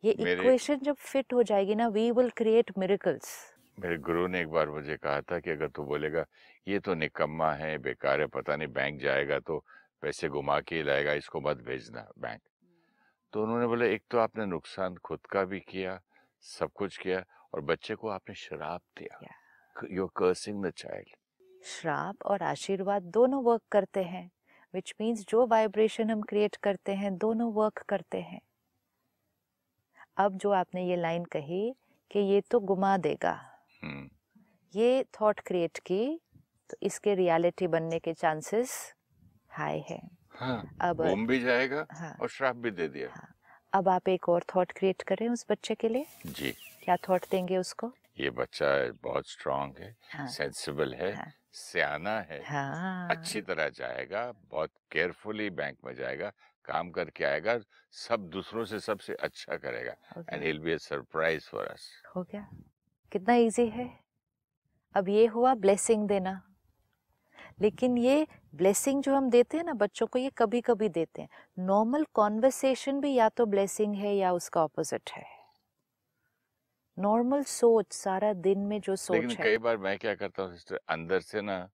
ये 0.05 0.13
इक्वेशन 0.13 0.79
जब 0.85 0.95
फिट 0.95 1.33
हो 1.33 1.43
जाएगी 1.43 1.75
ना 1.75 1.89
वी 1.89 2.11
विल 2.11 2.31
क्रिएट 2.37 2.71
मिरेकल्स 2.79 3.29
मेरे 3.79 3.97
गुरु 3.99 4.27
ने 4.29 4.41
एक 4.41 4.49
बार 4.49 4.71
मुझे 4.71 4.97
कहा 4.97 5.21
था 5.21 5.39
कि 5.41 5.51
अगर 5.51 5.69
तू 5.69 5.85
बोलेगा 5.85 6.25
ये 6.69 6.79
तो 6.79 6.95
निकम्मा 6.95 7.53
है 7.53 7.77
बेकार 7.79 8.21
है 8.21 8.27
पता 8.35 8.57
नहीं 8.57 8.69
बैंक 8.73 9.01
जाएगा 9.03 9.39
तो 9.41 9.59
पैसे 10.03 10.29
घुमा 10.29 10.61
के 10.61 10.83
लाएगा 10.83 11.13
इसको 11.13 11.41
मत 11.41 11.63
भेजना 11.67 12.07
बैंक 12.19 12.41
तो 13.33 13.43
उन्होंने 13.43 13.67
बोला 13.67 13.87
एक 13.87 14.03
तो 14.11 14.19
आपने 14.19 14.47
नुकसान 14.47 14.97
खुद 15.05 15.21
का 15.31 15.45
भी 15.45 15.61
किया 15.61 16.01
सब 16.45 16.71
कुछ 16.75 16.97
किया 16.97 17.25
और 17.55 17.61
बच्चे 17.61 17.95
को 17.95 18.09
आपने 18.09 18.35
शराब 18.35 18.81
दिया। 18.99 19.19
यू 19.91 20.07
कर्सिंग 20.17 20.65
द 20.65 20.71
चाइल्ड 20.77 21.17
श्राप 21.67 22.27
और 22.27 22.43
आशीर्वाद 22.43 23.03
दोनों 23.13 23.43
वर्क 23.45 23.63
करते 23.73 24.03
हैं 24.05 24.31
विच 24.75 24.95
मीन्स 25.01 25.25
जो 25.29 25.47
वाइब्रेशन 25.47 26.11
हम 26.11 26.23
क्रिएट 26.23 26.57
करते 26.63 26.95
हैं 26.95 27.17
दोनों 27.19 27.53
वर्क 27.53 27.85
करते 27.89 28.21
हैं। 28.21 28.41
अब 30.17 30.37
जो 30.39 30.51
आपने 30.51 30.87
ये 30.89 30.97
लाइन 30.97 31.25
कही 31.25 31.75
कि 32.11 32.19
ये 32.19 32.41
तो 32.41 32.61
गुमा 32.61 32.97
देगा। 32.97 33.33
हम्म। 33.83 34.09
ये 34.75 35.05
थॉट 35.21 35.41
क्रिएट 35.41 35.79
की 35.79 36.21
तो 36.71 36.77
इसके 36.83 37.15
रियलिटी 37.15 37.67
बनने 37.67 37.99
के 37.99 38.13
चांसेस 38.13 38.95
हाई 39.51 39.85
है। 39.91 40.01
हाँ 40.31 40.77
अब 40.81 41.03
घूम 41.07 41.27
भी 41.27 41.41
जाएगा 41.41 41.87
हाँ। 41.91 42.17
और 42.23 42.29
श्राप 42.29 42.57
भी 42.57 42.71
दे 42.71 42.89
दिया। 42.89 43.09
हाँ, 43.11 43.29
अब 43.73 43.89
आप 43.89 44.09
एक 44.09 44.29
और 44.29 44.45
थॉट 44.55 44.73
क्रिएट 44.73 45.03
करें 45.03 45.29
उस 45.29 45.45
बच्चे 45.51 45.75
के 45.75 45.89
लिए। 45.89 46.07
जी। 46.27 46.51
क्या 46.83 46.97
थॉट 47.09 47.27
देंगे 47.31 47.57
उसको? 47.57 47.93
ये 48.21 48.31
बच्चा 48.31 48.67
बहुत 49.03 49.29
स्ट्रांग 49.29 49.79
है 49.79 49.95
हाँ। 50.13 50.27
सेंसिबल 50.27 50.95
है 50.95 51.15
हाँ। 51.15 51.31
सियाना 51.53 52.19
है। 52.21 52.43
हाँ। 52.45 53.09
अच्छी 53.11 53.41
तरह 53.41 53.69
जाएगा 53.69 54.31
बहुत 54.51 54.71
केयरफुली 54.93 55.51
बैंक 55.51 55.77
में 55.85 55.95
जाएगा 55.95 56.33
काम 56.65 56.91
करके 56.91 57.25
आएगा 57.25 57.59
सब 57.93 58.29
दूसरों 58.29 58.65
से 58.65 58.81
सबसे 58.81 59.15
अच्छा 59.15 59.57
करेगा। 59.57 59.95
And 60.29 60.43
he'll 60.45 60.65
be 60.65 60.75
a 60.75 60.79
surprise 60.79 61.49
for 61.51 61.67
us 61.67 61.91
हो 62.17 62.23
गया। 62.23 62.49
कितना 63.13 63.35
इजी 63.35 63.67
है। 63.67 64.01
अब 64.95 65.09
ये 65.09 65.27
हुआ 65.27 65.55
ब्लेसिंग 65.55 66.09
देना। 66.09 66.41
लेकिन 67.61 67.99
ये 67.99 68.27
ब्लेसिंग 68.55 69.03
जो 69.03 69.17
हम 69.17 69.31
देते 69.31 69.57
हैं 69.57 69.65
ना 69.65 69.73
बच्चों 69.73 70.07
को 70.07 70.19
ये 70.19 70.31
कभी 70.31 70.61
कभी 70.61 70.89
देते 70.89 71.23
हैं। 71.23 71.29
नॉर्मल 71.59 72.05
कॉन्वर्सेशन 72.15 73.01
भी 73.01 73.15
या 73.15 73.29
तो 73.29 73.47
ब्लेसिंग 73.47 73.95
है 73.95 74.17
या 74.17 74.33
उसका 74.33 74.65
ऑपोजिट 74.65 75.11
है। 75.11 75.25
नॉर्मल 76.99 77.43
सोच 77.43 77.93
सारा 77.93 78.33
दिन 78.33 78.59
में 78.59 78.81
जो 78.81 78.97
सोच 78.97 79.15
लेकिन 79.15 79.35
है। 79.41 79.45
कई 79.45 79.59
बार 79.59 79.77
मैं 79.77 79.99
क्या 79.99 80.15
करता 80.15 80.43
हूँ 80.43 80.53
सिस्टर 80.53 80.81
अंदर 80.89 81.21
से 81.21 81.41
ना 81.41 81.71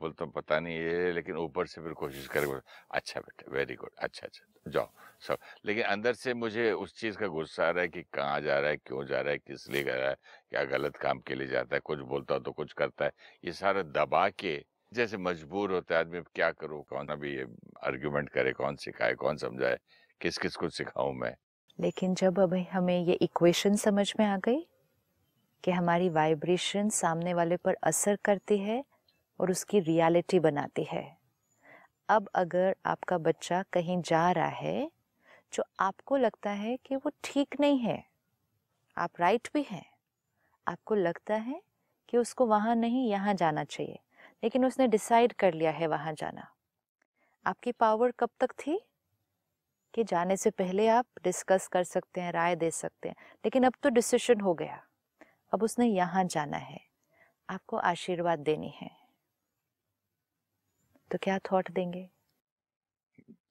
बोलता 0.00 0.24
हूँ 0.24 0.32
पता 0.32 0.60
नहीं 0.60 0.76
ये 0.76 1.12
लेकिन 1.12 1.36
ऊपर 1.36 1.66
से 1.66 1.80
फिर 1.80 1.92
कोशिश 1.92 2.26
करे 2.28 2.60
अच्छा 2.90 3.20
बेटा 3.20 3.52
वेरी 3.52 3.74
गुड 3.74 3.90
अच्छा 3.98 4.26
अच्छा 4.26 4.70
जाओ, 4.70 4.88
सब। 5.20 5.38
लेकिन 5.64 5.84
अंदर 5.84 6.12
से 6.12 6.34
मुझे 6.34 6.72
उस 6.72 7.00
चीज़ 7.00 7.16
का 7.16 7.26
गुस्सा 7.26 7.66
आ 7.66 7.70
रहा 7.70 7.82
है 7.82 7.88
कि 7.88 8.02
कहाँ 8.02 8.40
जा 8.40 8.58
रहा 8.58 8.70
है, 8.70 8.76
क्यों 8.76 9.04
जा 9.06 9.20
रहा 9.20 9.32
है, 9.32 9.38
किस 9.38 9.68
लिए 9.70 9.82
जा 9.82 9.94
रहा 9.94 10.08
है, 10.08 10.16
क्या 10.50 10.64
गलत 10.64 10.96
काम 10.96 11.18
के 11.18 11.34
लिए 11.34 11.46
जाता 11.46 11.76
है, 11.76 11.80
कुछ 11.80 11.98
बोलता 11.98 12.38
तो 12.38 12.52
कुछ 12.52 12.72
करता 12.72 13.04
है। 13.04 13.10
ये 13.44 13.52
सारा 13.52 13.82
दबा 13.82 14.28
के 14.28 14.64
जैसे 14.92 15.16
मजबूर 15.16 15.72
होता 15.72 15.94
है 15.94 16.00
आदमी 16.00 16.20
क्या 16.34 16.50
करूँ, 16.50 16.82
कौन 16.82 17.08
अभी 17.08 17.36
ये 17.36 17.46
आर्ग्यूमेंट 17.84 18.28
करे, 18.28 18.52
कौन 18.52 18.76
सिखाए, 18.76 19.14
कौन 19.14 19.36
समझाए 19.36 19.78
किस 20.20 20.38
किस 20.38 20.56
को 20.56 20.68
सिखाऊं 20.68 21.12
मैं? 21.12 21.34
लेकिन 21.80 22.14
जब 22.14 22.38
अभी 22.38 22.62
हमें 22.62 23.04
ये 23.04 23.12
इक्वेशन 23.12 23.76
समझ 23.76 24.12
में 24.20 24.26
आ 24.26 24.36
गई 24.36 24.66
कि 25.64 25.70
हमारी 25.70 26.08
वाइब्रेशन 26.08 26.88
सामने 26.88 27.34
वाले 27.34 27.56
पर 27.56 27.76
असर 27.82 28.18
करती 28.24 28.58
है 28.58 28.84
और 29.40 29.50
उसकी 29.50 29.80
रियलिटी 29.80 30.40
बनाती 30.40 30.84
है। 30.84 31.16
अब 32.08 32.30
अगर 32.34 32.76
आपका 32.86 33.18
बच्चा 33.18 33.64
कहीं 33.72 34.02
जा 34.02 34.30
रहा 34.30 34.48
है, 34.48 34.90
जो 35.52 35.64
आपको 35.80 36.16
लगता 36.16 36.50
है 36.50 36.76
कि 36.76 36.96
वो 36.96 37.10
ठीक 37.24 37.60
नहीं 37.60 37.78
है, 37.78 38.04
आप 38.98 39.10
राइट 39.20 39.48
भी 39.54 39.62
हैं, 39.62 39.86
आपको 40.68 40.94
लगता 40.94 41.34
है 41.34 41.62
कि 42.08 42.16
उसको 42.16 42.46
वहाँ 42.46 42.74
नहीं, 42.74 43.10
यहाँ 43.10 43.34
जाना 43.34 43.64
चाहिए, 43.64 43.98
लेकिन 44.44 44.64
उसने 44.64 44.88
डिसाइड 44.88 45.32
कर 45.32 45.54
लिया 45.54 45.70
है 45.70 45.86
वहाँ 45.86 46.12
जाना। 46.12 46.48
आपकी 47.46 47.72
पावर 47.72 48.10
कब 48.10 48.30
तक 48.40 48.52
थी? 48.52 48.86
कि 49.94 50.04
जाने 50.04 50.36
से 50.36 50.50
पहले 50.50 50.88
आप 50.88 51.06
डिस्कस 51.24 51.68
कर 51.68 51.84
सकते 51.84 52.20
हैं, 52.20 52.32
राय 52.32 52.56
दे 52.56 52.70
सकते 52.70 53.08
हैं, 53.08 53.16
लेकिन 53.44 53.64
अब 53.64 53.72
तो 53.82 53.88
डिसीज़न 53.88 54.40
हो 54.40 54.54
गया। 54.54 54.84
अब 55.54 55.62
उसने 55.62 55.86
यहाँ 55.86 56.24
जाना 56.24 56.56
है। 56.56 56.80
आपको 57.50 57.76
आशीर्वाद 57.76 58.38
देनी 58.38 58.74
है। 58.76 59.03
तो 61.14 61.18
क्या 61.18 61.38
थॉट 61.38 61.70
देंगे? 61.70 62.08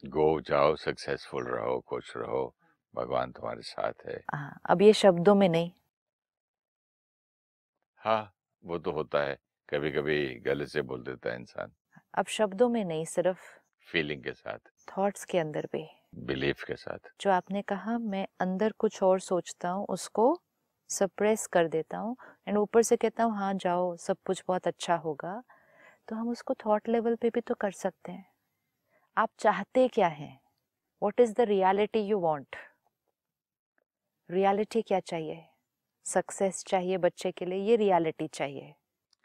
गो 0.06 0.26
जाओ 0.42 0.76
सक्सेसफुल 0.76 1.48
रहो 1.48 1.80
खुश 1.80 2.14
रहो 2.18 2.56
भगवान 2.94 3.32
तुम्हारे 3.32 3.62
साथ 3.62 4.08
है। 4.08 4.22
हाँ 4.34 4.60
अब 4.66 4.82
ये 4.82 4.94
शब्दों 4.94 5.36
में 5.36 5.50
नहीं। 5.50 5.72
हाँ 8.02 8.34
वो 8.64 8.78
तो 8.78 8.92
होता 8.92 9.24
है 9.24 9.38
कभी 9.70 9.92
कभी 9.92 10.36
गले 10.40 10.66
से 10.66 10.82
बोल 10.82 11.04
देता 11.04 11.30
है 11.30 11.40
इंसान। 11.40 11.72
अब 12.14 12.26
शब्दों 12.26 12.70
में 12.70 12.86
नहीं 12.86 13.06
सिर्फ़ 13.06 13.40
फीलिंग 13.88 14.24
के 14.24 14.34
साथ। 14.34 14.60
थॉट्स 14.88 15.26
के 15.26 15.38
अंदर 15.38 15.68
भी। 15.74 15.86
बिलीफ 16.26 16.64
के 16.64 16.76
साथ। 16.76 17.12
जो 17.22 17.30
आपने 17.32 17.62
कहा 17.62 17.98
मैं 17.98 18.28
अंदर 18.40 18.72
कुछ 18.72 19.04
और 19.04 19.20
सोचता 19.20 19.70
हूँ 19.70 19.86
उसको 19.90 20.42
सप्रेस 20.90 21.48
कर 21.48 21.68
देता 21.68 21.98
हूँ 21.98 22.16
एंड 22.48 22.58
ऊपर 22.58 22.82
से 22.82 22.96
कहता 22.96 23.24
हूँ 23.24 23.38
हाँ 23.38 23.54
जाओ 23.54 23.96
सब 23.96 24.18
कुछ 24.26 24.44
बहुत 24.48 24.68
अच्छा 24.68 24.96
होगा। 24.96 25.42
तो 26.08 26.16
हम 26.16 26.30
उसको 26.30 26.54
थॉट 26.66 26.90
लेवल 26.90 27.16
पे 27.16 27.30
भी 27.30 27.42
तो 27.42 27.56
कर 27.56 27.72
सकते 27.72 28.12
हैं। 28.12 28.26
आप 29.18 29.30
चाहते 29.40 29.88
क्या 29.88 30.08
हैं? 30.10 30.40
What 31.02 31.20
is 31.20 31.34
the 31.34 31.42
reality 31.50 32.00
you 32.02 32.20
want 32.20 32.56
reality 34.30 34.82
क्या 34.82 35.00
चाहिए? 35.02 35.44
सक्सेस 36.06 36.64
चाहिए 36.68 36.98
बच्चे 37.00 37.32
के 37.32 37.46
लिए 37.46 37.60
ये 37.60 37.76
रियलिटी 37.76 38.28
चाहिए। 38.30 38.74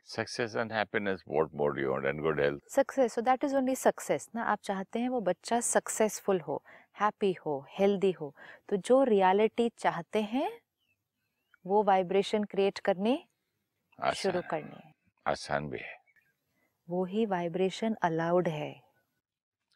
Success 0.09 0.55
and 0.57 0.73
happiness 0.73 1.23
what 1.29 1.55
more 1.55 1.81
you 1.81 1.91
want 1.93 2.05
and 2.07 2.21
good 2.23 2.41
health 2.41 2.63
success 2.71 3.15
so 3.15 3.21
that 3.23 3.45
is 3.45 3.57
only 3.57 3.75
success 3.77 4.29
ना? 4.35 4.43
आप 4.43 4.59
चाहते 4.63 4.99
हैं 4.99 5.09
वो 5.09 5.21
बच्चा 5.21 5.61
सक्सेसफुल 5.63 6.41
हो 6.41 6.63
हैप्पी 7.01 7.33
हो 7.47 7.65
हेल्दी 7.71 8.13
हो 8.13 8.35
तो 8.69 8.77
जो 8.79 9.03
रियलिटी 9.05 9.69
चाहते 9.79 10.23
हैं 10.25 10.51
वो 11.65 11.83
वाइब्रेशन 11.83 12.45
क्रिएट 12.45 12.79
करने 12.81 13.19
शुरू 14.17 14.41
करने 14.51 14.93
आसान 15.27 15.69
भी 15.71 15.79
है। 15.79 15.97
वो 16.89 17.05
ही 17.05 17.25
वाइब्रेशन 17.27 17.95
अलाउड 18.03 18.49
है। 18.49 18.71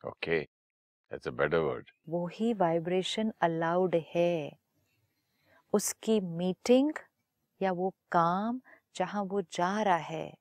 Okay 0.04 0.38
that's 0.40 1.28
a 1.28 1.30
better 1.34 1.58
word 1.62 1.90
वो 2.08 2.26
ही 2.28 2.52
वाइब्रेशन 2.54 3.32
अलाउड 3.42 3.96
है। 4.14 4.30
उसकी 5.72 6.18
मीटिंग 6.20 6.92
या 7.60 7.72
वो 7.72 7.90
काम 8.12 8.60
जहाँ 8.96 9.22
वो 9.24 9.42
जा 9.52 9.70
रहा 9.82 9.96
है 9.96 10.32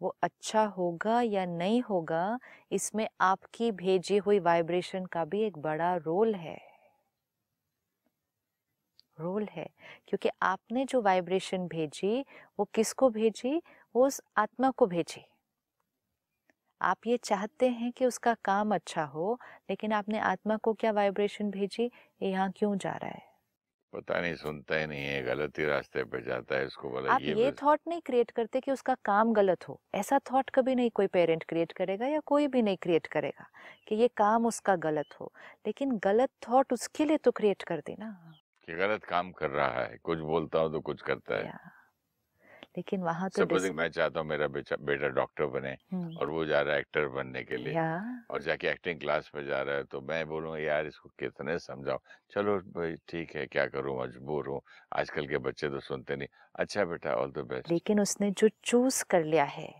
वो 0.00 0.14
अच्छा 0.22 0.64
होगा 0.76 1.20
या 1.22 1.44
नहीं 1.46 1.82
होगा 1.82 2.38
इसमें 2.72 3.08
आपकी 3.22 3.72
भेजी 3.74 4.16
हुई 4.18 4.38
वाइब्रेशन 4.42 5.06
का 5.06 5.24
भी 5.24 5.42
एक 5.42 5.58
बड़ा 5.60 5.94
रोल 5.98 6.34
है। 6.36 6.58
रोल 9.20 9.46
है 9.50 9.64
क्योंकि 10.08 10.28
आपने 10.42 10.84
जो 10.84 11.00
वाइब्रेशन 11.02 11.66
भेजी 11.68 12.20
वो 12.58 12.64
किसको 12.74 13.10
भेजी? 13.10 13.60
वो 13.94 14.06
उस 14.06 14.20
आत्मा 14.36 14.70
को 14.72 14.86
भेजी। 14.86 15.24
आप 16.82 17.06
ये 17.06 17.16
चाहते 17.24 17.68
हैं 17.70 17.90
कि 17.92 18.06
उसका 18.06 18.34
काम 18.44 18.74
अच्छा 18.74 19.04
हो 19.06 19.38
लेकिन 19.70 19.92
आपने 19.92 20.18
आत्मा 20.26 20.56
को 20.58 20.74
क्या 20.74 20.92
वाइब्रेशन 20.92 21.50
भेजी? 21.50 21.90
ये 22.20 22.30
यहाँ 22.30 22.50
क्यों 22.56 22.76
जा 22.76 22.92
रहा 22.92 23.10
है? 23.10 23.22
पता 23.92 24.20
नहीं 24.20 24.34
सुनता 24.34 24.76
ही 24.76 24.86
नहीं 24.86 25.04
है 25.04 25.22
गलत 25.22 25.58
ही 25.58 25.64
रास्ते 25.64 26.04
पे 26.06 26.22
जाता 26.22 26.56
है 26.56 26.66
इसको 26.66 26.90
बोला 26.90 27.08
आप 27.08 27.28
ये 27.28 27.34
ये 27.34 27.50
थॉट 27.52 27.80
नहीं 27.88 28.00
क्रिएट 28.00 28.30
करते 28.30 28.60
कि 28.60 28.70
उसका 28.72 28.94
काम 29.04 29.32
गलत 29.32 29.68
हो। 29.68 29.78
ऐसा 29.94 30.18
थॉट 30.32 30.50
कभी 30.50 30.74
नहीं 30.74 30.90
कोई 30.90 31.06
पेरेंट 31.08 31.44
क्रिएट 31.44 31.72
करेगा 31.72 32.06
या 32.06 32.20
कोई 32.26 32.46
भी 32.48 32.62
नहीं 32.62 32.76
क्रिएट 32.76 33.06
करेगा 33.06 33.46
कि 33.88 33.94
ये 33.94 34.08
काम 34.16 34.46
उसका 34.46 34.76
गलत 34.80 35.20
हो। 35.20 35.32
लेकिन 35.66 35.98
गलत 35.98 36.30
थॉट 36.48 36.72
उसके 36.72 37.04
लिए 37.04 37.16
तो 37.18 37.30
क्रिएट 37.32 37.62
कर 37.62 37.80
देना। 37.80 38.12
कि 38.68 38.74
गलत 38.74 39.04
काम 39.04 39.30
कर 39.32 39.50
रहा 39.50 39.82
है 39.84 39.96
कुछ 40.02 40.18
बोलता 40.22 40.58
हूँ 40.58 40.72
तो 40.72 40.80
कुछ 40.80 41.02
करता 41.02 41.34
है। 41.36 41.52
लेकिन 42.76 43.02
वहाँ 43.02 43.28
तो 43.30 43.44
सपोजिंग 43.44 43.74
मैं 43.76 43.88
चाहता 43.90 44.20
हूँ 44.20 44.28
मेरा 44.28 44.46
बेटा 44.48 45.08
डॉक्टर 45.08 45.46
बने 45.46 45.76
और 46.18 46.30
वो 46.30 46.44
जा 46.44 46.60
रहा 46.60 46.74
है 46.74 46.80
एक्टर 46.80 47.08
बनने 47.08 47.42
के 47.44 47.56
लिए 47.56 47.74
और 48.30 48.42
जाके 48.42 48.68
एक्टिंग 48.68 49.00
क्लास 49.00 49.30
में 49.34 49.44
जा 49.46 49.60
रहा 49.62 49.76
है 49.76 49.84
तो 49.84 50.00
मैं 50.00 50.26
बोलूँगा 50.28 50.58
यार 50.58 50.86
इसको 50.86 51.08
कितने 51.18 51.58
समझाओ 51.58 51.98
चलो 52.34 52.56
भाई 52.76 52.94
ठीक 53.08 53.34
है 53.36 53.46
क्या 53.46 53.66
करूँ? 53.66 53.98
मजबूर 54.02 54.48
हूँ। 54.48 54.60
आजकल 54.92 55.26
के 55.26 55.38
बच्चे 55.38 55.68
तो 55.68 55.80
सुनते 55.80 56.16
नहीं। 56.16 56.28
अच्छा 56.54 56.84
बेटा 56.84 57.14
ऑल 57.14 57.32
द 57.32 57.46
बेस्ट। 57.48 57.70
लेकिन 57.72 58.00
उसने 58.00 58.30
जो 58.30 58.48
चूज़ 58.64 59.04
कर 59.10 59.24
लिया 59.24 59.44
है 59.44 59.72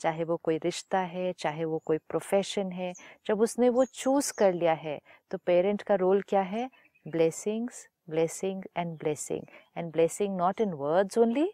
चाहे 0.00 0.24
वो 0.24 0.36
कोई 0.36 0.58
रिश्ता 0.58 0.98
है 0.98 1.32
चाहे 1.32 1.64
वो 1.64 1.78
कोई 1.78 1.98
प्रोफेशन 1.98 2.72
है 2.72 2.92
जब 3.26 3.40
उसने 3.40 3.68
वो 3.68 3.84
चूज़ 3.84 4.32
कर 4.38 4.52
लिया 4.54 4.72
है 4.72 4.98
तो 5.30 5.38
पेरेंट 5.38 5.82
का 5.82 5.94
रोल 5.94 6.22
क्या 6.22 6.40
है? 6.40 6.68
Blessings 7.06 7.86
blessing 8.10 8.62
and 8.76 8.96
blessing. 8.98 9.44
And 9.76 9.92
blessing 9.92 10.36
not 10.36 10.60
in 10.60 10.72
words 10.74 11.18
only 11.18 11.50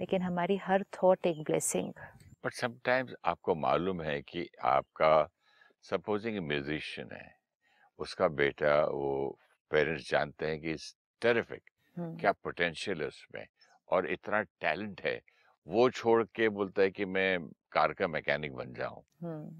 लेकिन 0.00 0.22
हमारी 0.22 0.56
हर 0.56 0.84
थॉट 0.94 1.26
एक 1.26 1.42
ब्लेसिंग 1.42 1.92
बट 2.44 2.52
समटाइम्स 2.52 3.14
आपको 3.24 3.54
मालूम 3.54 4.02
है 4.02 4.20
कि 4.22 4.48
आपका 4.64 5.12
सपोजिंग 5.84 6.38
म्यूजिशियन 6.46 7.12
है 7.12 7.28
उसका 7.98 8.28
बेटा 8.28 8.74
वो 8.84 9.12
पेरेंट्स 9.70 10.10
जानते 10.10 10.46
हैं 10.46 10.60
कि 10.60 10.74
टेरिफिक 11.22 11.62
क्या 12.20 12.32
पोटेंशियल 12.32 13.00
है 13.00 13.06
उसमें 13.08 13.46
और 13.88 14.06
इतना 14.10 14.42
टैलेंट 14.60 15.00
है 15.00 15.20
वो 15.66 15.88
छोड़ 15.90 16.22
के 16.34 16.48
बोलता 16.48 16.82
है 16.82 16.90
कि 16.90 17.04
मैं 17.06 17.30
कार 17.72 17.92
का 17.92 18.08
मैकेनिक 18.08 18.54
बन 18.54 18.72
जाऊँ 18.74 19.02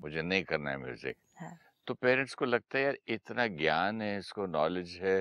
मुझे 0.02 0.22
नहीं 0.22 0.44
करना 0.44 0.70
है 0.70 0.76
म्यूज़िक 0.76 1.16
हाँ। 1.36 1.58
तो 1.86 1.94
पेरेंट्स 1.94 2.34
को 2.34 2.44
लगता 2.44 2.78
है 2.78 2.84
यार 2.84 2.96
इतना 3.08 3.46
ज्ञान 3.46 4.02
है 4.02 4.16
इसको 4.18 4.46
नॉलेज 4.46 4.98
है 5.02 5.16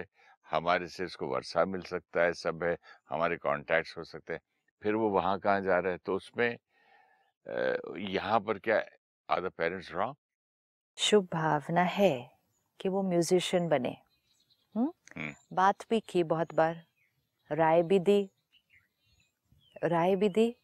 हमारे 0.47 0.87
से 0.87 1.05
इसको 1.05 1.27
वर्षा 1.27 1.65
मिल 1.65 1.81
सकता 1.83 2.23
है 2.23 2.33
सब 2.33 2.63
है 2.63 2.77
हमारे 3.09 3.37
कॉन्टैक्ट्स 3.37 3.97
हो 3.97 4.03
सकते 4.03 4.33
हैं। 4.33 4.41
फिर 4.83 4.95
वो 4.95 5.09
वहाँ 5.09 5.39
कहाँ 5.39 5.61
जा 5.61 5.79
रहा 5.79 5.91
है? 5.91 5.97
तो 5.97 6.15
उसमें 6.15 6.57
यहाँ 7.97 8.39
पर 8.39 8.59
क्या 8.59 8.83
आर 9.29 9.41
द 9.41 9.51
पेरेंट्स 9.51 9.91
रॉन्ग 9.91 10.15
शुभ 10.97 11.27
भावना 11.33 11.81
है 11.81 12.31
कि 12.79 12.89
वो 12.89 13.03
म्यूजिशियन 13.03 13.67
बने। 13.67 13.97
हम्म? 14.75 14.91
हम्म। 15.17 15.33
बात 15.53 15.75
भी 15.89 15.99
की 15.99 16.23
बहुत 16.23 16.53
बार। 16.53 16.85
राय 17.51 17.83
भी 17.83 17.99
दी। 17.99 18.29
राय 19.83 20.15
भी 20.15 20.29
दी। 20.29 20.55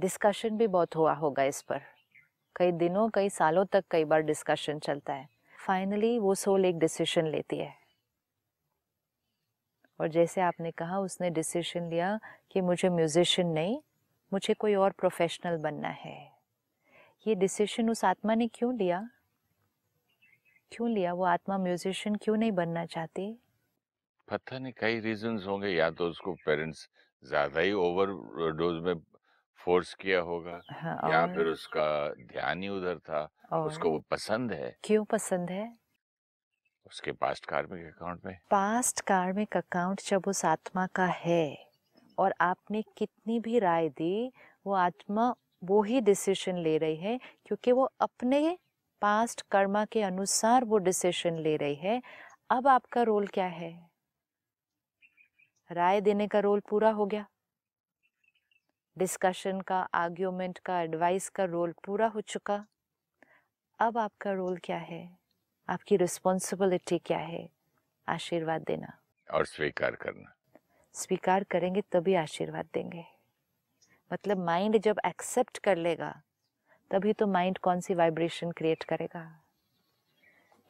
डिस्कशन 0.00 0.56
भी 0.56 0.66
बहुत 0.66 0.96
हुआ 0.96 1.12
होगा 1.12 1.42
इस 1.42 1.62
पर। 1.62 1.80
कई 2.56 2.72
दिनों 2.72 3.08
कई 3.10 3.28
सालों 3.28 3.64
तक 3.64 3.84
कई 3.90 4.04
बार 4.04 4.20
डिस्कशन 4.20 4.78
चलता 4.78 5.14
है। 5.14 5.28
फाइनली 5.66 6.18
वो 6.18 6.34
सोल 6.34 6.64
एक 6.64 6.78
डिसीज़न 6.78 7.26
लेती 7.26 7.58
है। 7.58 7.87
और 10.00 10.08
जैसे 10.08 10.40
आपने 10.40 10.70
कहा 10.70 10.98
उसने 10.98 11.30
डिसीज़न 11.30 11.88
लिया 11.90 12.18
कि 12.50 12.60
मुझे 12.60 12.88
म्यूजिशियन 12.88 13.48
नहीं 13.48 13.78
मुझे 14.32 14.54
कोई 14.54 14.74
और 14.74 14.92
प्रोफेशनल 14.92 15.56
बनना 15.56 15.88
है। 15.88 16.16
ये 17.26 17.34
डिसीज़न 17.34 17.90
उस 17.90 18.04
आत्मा 18.04 18.34
ने 18.34 18.48
क्यों 18.48 18.74
लिया? 18.76 19.08
क्यों 20.72 20.90
लिया? 20.90 21.12
वो 21.12 21.24
आत्मा 21.24 21.58
म्यूजिशियन 21.58 22.16
क्यों 22.16 22.36
नहीं 22.36 22.52
बनना 22.52 22.84
चाहती? 22.86 23.38
पता 24.28 24.58
नहीं 24.58 24.72
कई 24.76 25.00
रीजंस 25.00 25.46
होंगे। 25.46 25.68
या 25.68 25.90
तो 25.90 26.08
उसको 26.08 26.34
पेरेंट्स 26.46 26.88
ज़्यादा 27.22 27.60
ही 27.60 27.72
ओवर 27.72 28.12
डोज 28.56 28.82
में 28.82 28.94
फोर्स 29.60 29.94
किया 29.94 30.20
होगा 30.20 30.60
हाँ, 30.70 30.96
या 31.04 31.26
फिर 31.26 31.46
उसका 31.46 31.86
ध्यान 32.26 32.62
ही 32.62 32.68
उधर 32.68 32.98
था। 32.98 33.28
उसको 33.64 33.90
वो 33.90 33.98
पसंद 34.10 34.52
है। 34.52 34.76
क्यों 34.84 35.04
पसंद 35.04 35.50
है? 35.50 35.66
उसके 36.88 37.12
पास्ट 37.12 37.46
कार्मिक 37.46 37.86
अकाउंट 37.86 38.24
में? 38.24 38.38
पास्ट 38.50 39.00
कार्मिक 39.00 39.56
अकाउंट 39.56 40.00
जब 40.02 40.22
उस 40.26 40.44
आत्मा 40.44 40.86
का 40.86 41.06
है 41.06 41.70
और 42.18 42.34
आपने 42.40 42.82
कितनी 42.82 43.40
भी 43.40 43.58
राय 43.58 43.88
दी, 43.88 44.32
वो 44.66 44.72
आत्मा 44.72 45.34
वो 45.64 45.82
ही 45.82 46.00
डिसीज़न 46.00 46.56
ले 46.56 46.78
रही 46.78 46.96
है 46.96 47.18
क्योंकि 47.18 47.72
वो 47.72 47.90
अपने 48.00 48.58
पास्ट 49.02 49.42
कर्मा 49.50 49.84
के 49.84 50.02
अनुसार 50.02 50.64
वो 50.64 50.78
डिसीज़न 50.78 51.34
ले 51.34 51.56
रही 51.56 51.74
है। 51.74 52.02
अब 52.50 52.68
आपका 52.68 53.02
रोल 53.02 53.26
क्या 53.26 53.46
है? 53.46 53.90
राय 55.72 56.00
देने 56.00 56.28
का 56.28 56.38
रोल 56.38 56.60
पूरा 56.60 56.90
हो 56.90 57.06
गया। 57.06 57.26
डिस्कशन 58.98 59.60
का 59.60 59.80
आर्ग्यूमेंट 59.94 60.58
का 60.58 60.80
एडवाइस 60.80 61.28
का 61.28 61.44
रोल 61.44 61.74
पूरा 61.84 62.06
हो 62.06 62.20
चुका। 62.20 62.66
अब 63.78 63.98
आपका 63.98 64.32
रोल 64.32 64.56
क्या 64.56 64.76
है? 64.76 65.17
आपकी 65.68 65.96
रिस्पॉन्सिबिलिटी 65.96 66.98
क्या 66.98 67.18
है? 67.18 67.48
आशीर्वाद 68.08 68.62
देना। 68.62 68.98
और 69.28 69.46
स्वीकार 69.46 69.94
करना। 69.94 70.34
स्वीकार 70.94 71.44
करेंगे 71.44 71.80
तभी 71.92 72.14
आशीर्वाद 72.14 72.68
देंगे। 72.74 73.04
मतलब 74.12 74.38
माइंड 74.38 74.78
जब 74.78 75.00
एक्सेप्ट 75.06 75.58
कर 75.58 75.76
लेगा 75.76 76.22
तभी 76.90 77.12
तो 77.12 77.26
माइंड 77.26 77.58
कौन 77.58 77.80
सी 77.80 77.94
वाइब्रेशन 77.94 78.50
क्रिएट 78.50 78.84
करेगा? 78.84 79.24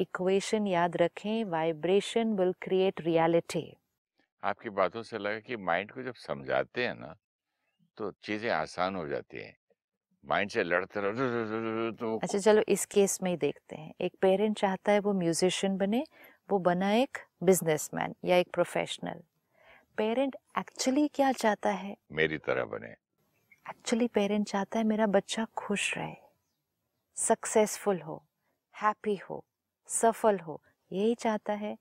इक्वेशन 0.00 0.66
याद 0.66 0.96
रखें 0.96 1.44
वाइब्रेशन 1.44 2.34
विल 2.36 2.52
क्रिएट 2.62 3.00
रियलिटी 3.00 3.76
आपकी 4.42 4.70
बातों 4.70 5.02
से 5.02 5.18
लगा 5.18 5.38
कि 5.38 5.56
माइंड 5.56 5.92
को 5.92 6.02
जब 6.02 6.14
समझाते 6.14 6.86
हैं 6.86 6.94
ना 6.94 7.16
तो 7.98 8.10
चीज़ें 8.24 8.50
आसान 8.50 8.96
हो 8.96 9.08
जाती 9.08 9.38
हैं। 9.38 9.57
माइंड 10.28 10.50
से 10.50 10.62
लड़ते 10.64 11.00
रहो 11.00 11.90
तो 11.92 12.16
अच्छा 12.22 12.38
चलो 12.38 12.62
इस 12.68 12.84
केस 12.86 13.18
में 13.22 13.30
ही 13.30 13.36
देखते 13.36 13.76
हैं। 13.76 13.92
एक 14.00 14.12
पेरेंट 14.22 14.58
चाहता 14.58 14.92
है 14.92 15.00
वो 15.00 15.12
म्यूजिशियन 15.12 15.76
बने 15.76 16.04
वो 16.50 16.58
बना 16.58 16.92
एक 16.92 17.18
बिजनेसमैन 17.42 18.14
या 18.24 18.36
एक 18.36 18.48
प्रोफेशनल। 18.52 19.22
पेरेंट 19.98 20.36
एक्चुअली 20.58 21.08
क्या 21.08 21.32
चाहता 21.32 21.70
है? 21.70 21.96
मेरी 22.12 22.38
तरह 22.38 22.64
बने। 22.64 22.88
एक्चुअली 23.70 24.08
पेरेंट 24.08 24.46
चाहता 24.46 24.78
है 24.78 24.84
मेरा 24.84 25.06
बच्चा 25.06 25.46
खुश 25.56 25.96
रहे 25.98 26.14
सक्सेसफुल 27.16 28.00
हो 28.00 28.22
हैप्पी 28.74 29.16
हो 29.30 29.44
सफल 29.88 30.38
हो 30.38 30.60
यही 30.90 31.14
चाहता 31.14 31.52
है। 31.52 31.76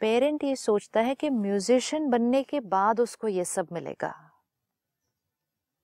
पेरेंट 0.00 0.44
ये 0.44 0.56
सोचता 0.56 1.00
है 1.00 1.14
कि 1.14 1.30
म्यूजिशियन 1.30 2.08
बनने 2.10 2.42
के 2.42 2.60
बाद 2.60 3.00
उसको 3.00 3.28
ये 3.28 3.44
सब 3.44 3.68
मिलेगा। 3.72 4.31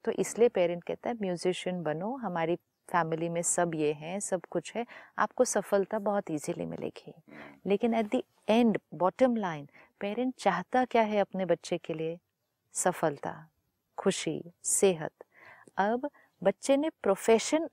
तो 0.09 0.13
इसलिए 0.13 0.49
पेरेंट 0.49 0.85
कहता 0.85 1.11
है 1.11 1.17
म्यूजिशियन 1.21 1.83
बनो 1.83 2.17
हमारी 2.17 2.55
फैमिली 2.89 3.29
में 3.29 3.43
सब 3.43 3.75
ये 3.75 3.93
हैं 3.93 4.21
सब 4.21 4.41
कुछ 4.51 4.77
है 4.77 4.87
आपको 5.19 5.45
सफलता 5.45 5.99
बहुत 5.99 6.31
इजीली 6.31 6.67
मिलेगी। 6.67 7.15
लेकिन 7.67 7.95
at 7.95 8.17
the 8.17 8.23
end 8.49 8.79
bottom 8.95 9.37
line 9.37 9.69
parent 10.01 10.35
चाहता 10.39 10.85
क्या 10.85 11.03
है 11.03 11.19
अपने 11.19 11.45
बच्चे 11.45 11.79
के 11.79 11.95
लिए? 11.95 12.19
सफलता 12.73 13.49
खुशी 13.99 14.43
सेहत। 14.65 15.13
अब 15.77 16.11
बच्चे 16.43 16.77
ने 16.77 16.91
प्रोफेशन 16.91 17.69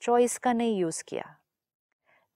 चॉइस 0.00 0.38
का 0.38 0.52
नहीं 0.52 0.78
यूज़ 0.78 1.04
किया। 1.04 1.36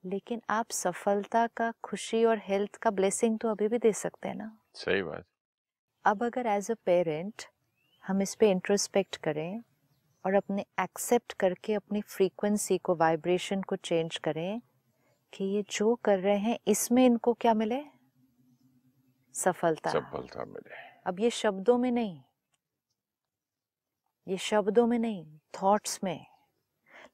लेकिन 0.05 0.43
आप 0.51 0.71
सफलता 0.71 1.47
का 1.47 1.73
खुशी 1.85 2.25
और 2.25 2.39
हेल्थ 2.39 2.77
का 2.77 2.91
ब्लेसिंग 2.91 3.39
तो 3.39 3.49
अभी 3.49 3.69
भी 3.69 3.79
दे 3.79 3.93
सकते 3.93 4.29
हैं 4.29 4.35
ना? 4.35 4.59
सही 4.75 5.03
बात। 5.03 5.25
अब 6.05 6.23
अगर 6.23 6.47
एज 6.47 6.71
अ 6.71 6.75
पेरेंट 6.75 7.43
हम 8.09 8.23
इस 8.23 8.35
पे 8.35 8.51
इंट्रोस्पेक्ट 8.51 9.17
करें 9.17 9.63
और 10.27 10.35
अपने 10.35 10.67
एक्सेप्ट 10.81 11.33
करके 11.33 11.75
अपनी 11.75 12.01
फ्रीक्वेंसी 12.01 12.79
को 12.79 12.95
वाइब्रेशन 12.95 13.63
को 13.63 13.77
चेंज 13.77 14.17
करें 14.17 14.61
कि 15.33 15.45
ये 15.45 15.65
जो 15.71 15.95
कर 15.95 16.19
रहे 16.19 16.39
हैं 16.39 16.59
इसमें 16.67 17.07
इनको 17.07 17.33
क्या 17.33 17.55
मिले? 17.55 17.83
सफलता। 19.35 19.91
सफलता 19.91 20.45
मिले। 20.45 20.75
अब 21.07 21.21
ये 21.21 21.31
शब्दों 21.31 21.79
में 21.79 21.93
नहीं। 21.93 22.23
ये 24.29 24.37
शब्दों 24.37 24.87
में 24.87 24.99
नहीं 24.99 25.39
थॉट्स 25.63 26.01
में। 26.05 26.27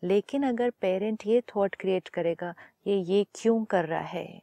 लेकिन 0.02 0.42
अगर 0.42 0.70
पेरेंट 0.70 1.22
ये 1.26 1.40
थॉट 1.40 1.74
क्रिएट 1.74 2.08
करेगा 2.08 2.54
ये 2.86 2.96
ये 2.96 3.26
क्यों 3.34 3.64
कर 3.64 3.84
रहा 3.84 4.00
है? 4.00 4.42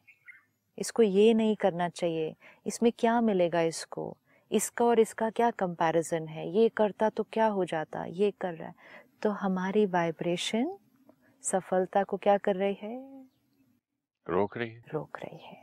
इसको 0.78 1.04
ये 1.04 1.34
नहीं 1.34 1.56
करना 1.56 1.90
चाहिए। 1.90 2.36
इसमें 2.66 2.92
क्या 3.00 3.22
मिलेगा 3.22 3.62
इसको? 3.62 4.18
इसका 4.52 4.86
और 4.86 5.00
इसका 5.00 5.30
क्या 5.30 5.52
कंपैरिजन 5.52 6.28
है? 6.28 6.50
ये 6.50 6.70
करता 6.70 7.10
तो 7.10 7.24
क्या 7.24 7.46
हो 7.46 7.66
जाता? 7.66 8.06
ये 8.06 8.32
कर 8.32 8.54
रहा 8.54 8.68
है। 8.68 8.76
तो 9.22 9.30
हमारी 9.30 9.86
वाइब्रेशन 9.86 10.78
सफलता 11.44 12.04
को 12.04 12.18
क्या 12.18 12.38
कर 12.38 12.56
रही 12.56 12.74
है? 12.74 13.26
रोक 14.30 14.58
रही 14.58 14.70
है। 14.70 14.84
रोक 14.94 15.18
रही 15.18 15.38
है। 15.38 15.58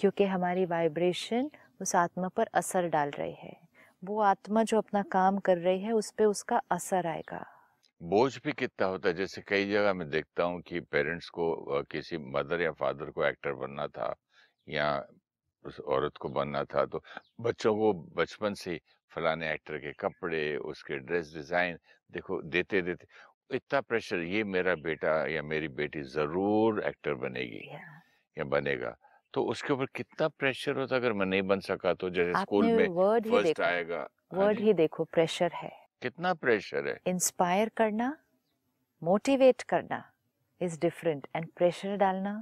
क्योंकि 0.00 0.24
हमारी 0.24 0.64
वाइब्रेशन 0.64 1.50
उस 1.80 1.96
आत्मा 1.96 2.28
पर 2.28 2.48
असर 2.54 2.88
डाल 2.88 3.10
रही 3.10 3.34
है। 3.34 3.56
वो 4.04 4.20
आत्मा 4.20 4.62
जो 4.62 4.78
अपना 4.78 5.02
काम 5.02 5.38
कर 5.38 5.58
रही 5.58 5.80
है 5.80 5.92
उस 5.92 6.10
पर 6.10 6.24
उसका 6.24 6.60
असर 6.70 7.06
आएगा। 7.06 7.44
बोझ 8.02 8.38
भी 8.44 8.52
कितना 8.52 8.86
होता 8.86 9.08
है? 9.08 9.14
जैसे 9.14 9.42
कई 9.48 9.70
जगह 9.70 9.92
मैं 9.92 10.10
देखता 10.10 10.42
हूँ 10.42 10.60
कि 10.60 10.80
पेरेंट्स 10.80 11.28
को 11.28 11.82
किसी 11.82 12.18
मदर 12.18 12.60
या 12.60 12.72
फादर 12.72 13.10
को 13.10 13.24
एक्टर 13.24 13.52
बनना 13.52 13.86
था 13.86 14.14
या 14.68 15.06
उस 15.64 15.80
औरत 15.80 16.16
को 16.16 16.28
बनना 16.30 16.64
था। 16.64 16.84
तो 16.86 17.02
बच्चों 17.40 17.74
को 17.74 17.92
बचपन 18.16 18.54
से 18.56 18.80
फलाने 19.12 19.52
एक्टर 19.52 19.78
के 19.78 19.92
कपड़े 20.00 20.56
उसके 20.58 20.98
ड्रेस 20.98 21.32
डिज़ाइन 21.34 21.78
देखो 22.12 22.40
देते 22.44 22.82
देते। 22.82 23.06
इतना 23.50 23.80
प्रेशर 23.80 24.20
ये 24.20 24.42
मेरा 24.46 24.74
बेटा 24.76 25.14
या 25.26 25.42
मेरी 25.44 25.68
बेटी 25.74 26.02
ज़रूर 26.08 26.82
एक्टर 26.82 27.14
बनेगी 27.16 27.66
या। 27.66 28.44
बनेगा। 28.44 28.94
तो 29.34 29.42
उसके 29.44 29.72
ऊपर 29.72 29.86
कितना 29.94 30.28
प्रेशर 30.30 30.78
होता 30.78 30.96
अगर 30.96 31.12
मैं 31.12 31.26
नहीं 31.26 31.42
बन 31.42 31.60
सका 31.60 31.94
तो 31.94 32.10
जैसे 32.10 32.34
स्कूल 32.36 32.66
में 32.66 32.86
वर्ड 32.88 33.26
ही 33.26 33.30
फ़र्स्ट 33.30 33.44
देखो 33.44 33.62
आएगा 33.62 33.96
हाँ 34.30 34.38
वर्ड 34.38 34.58
ही 34.60 34.72
देखो 34.74 35.04
प्रेशर 35.04 35.52
है। 35.54 35.70
कितना 36.02 36.32
प्रेशर 36.36 36.88
है। 36.88 36.98
इंस्पायर 37.06 37.68
करना 37.76 38.16
मोटिवेट 39.02 39.62
करना 39.62 40.02
इज़ 40.60 40.78
डिफरेंट 40.80 41.26
एंड 41.36 41.46
प्रेशर 41.56 41.96
डालना 41.96 42.34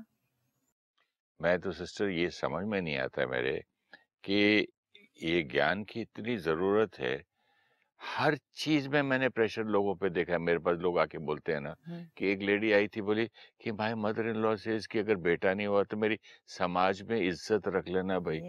मैं 1.41 1.59
तो 1.61 1.73
सिस्टर 1.73 2.09
ये 2.09 2.29
समझ 2.31 2.65
में 2.67 2.81
नहीं 2.81 2.97
आता 2.99 3.27
मेरे 3.27 3.53
कि 4.25 4.67
ये 5.19 5.43
ज्ञान 5.45 5.85
की 5.85 6.01
इतनी 6.01 6.37
ज़रूरत 6.39 6.99
है। 7.01 7.17
हर 8.01 8.37
चीज़ 8.57 8.89
में 8.89 9.03
मैंने 9.03 9.29
प्रेशर 9.31 9.65
लोगों 9.67 9.95
पे 9.97 10.11
देखा 10.11 10.33
है। 10.33 10.39
मेरे 10.41 10.59
पास 10.61 10.79
लोग 10.79 10.99
आके 10.99 11.19
बोलते 11.21 11.53
हैं 11.53 11.61
ना। 11.61 11.75
कि 12.17 12.27
एक 12.33 12.43
लेडी 12.43 12.73
आई 12.73 12.89
थी 12.89 13.03
बोली 13.03 13.27
कि 13.61 13.73
माय 13.73 13.95
मदर 13.97 14.29
इन 14.29 14.37
लॉ 14.37 14.55
से 14.57 14.79
कि 14.93 14.99
अगर 14.99 15.17
बेटा 15.21 15.55
नहीं 15.55 15.67
हुआ 15.67 15.83
तो 15.85 15.97
मेरी 15.97 16.19
समाज 16.51 17.03
में 17.03 17.21
इज़्ज़त 17.21 17.69
रख 17.69 17.89
लेना 17.89 18.19
भाई। 18.21 18.43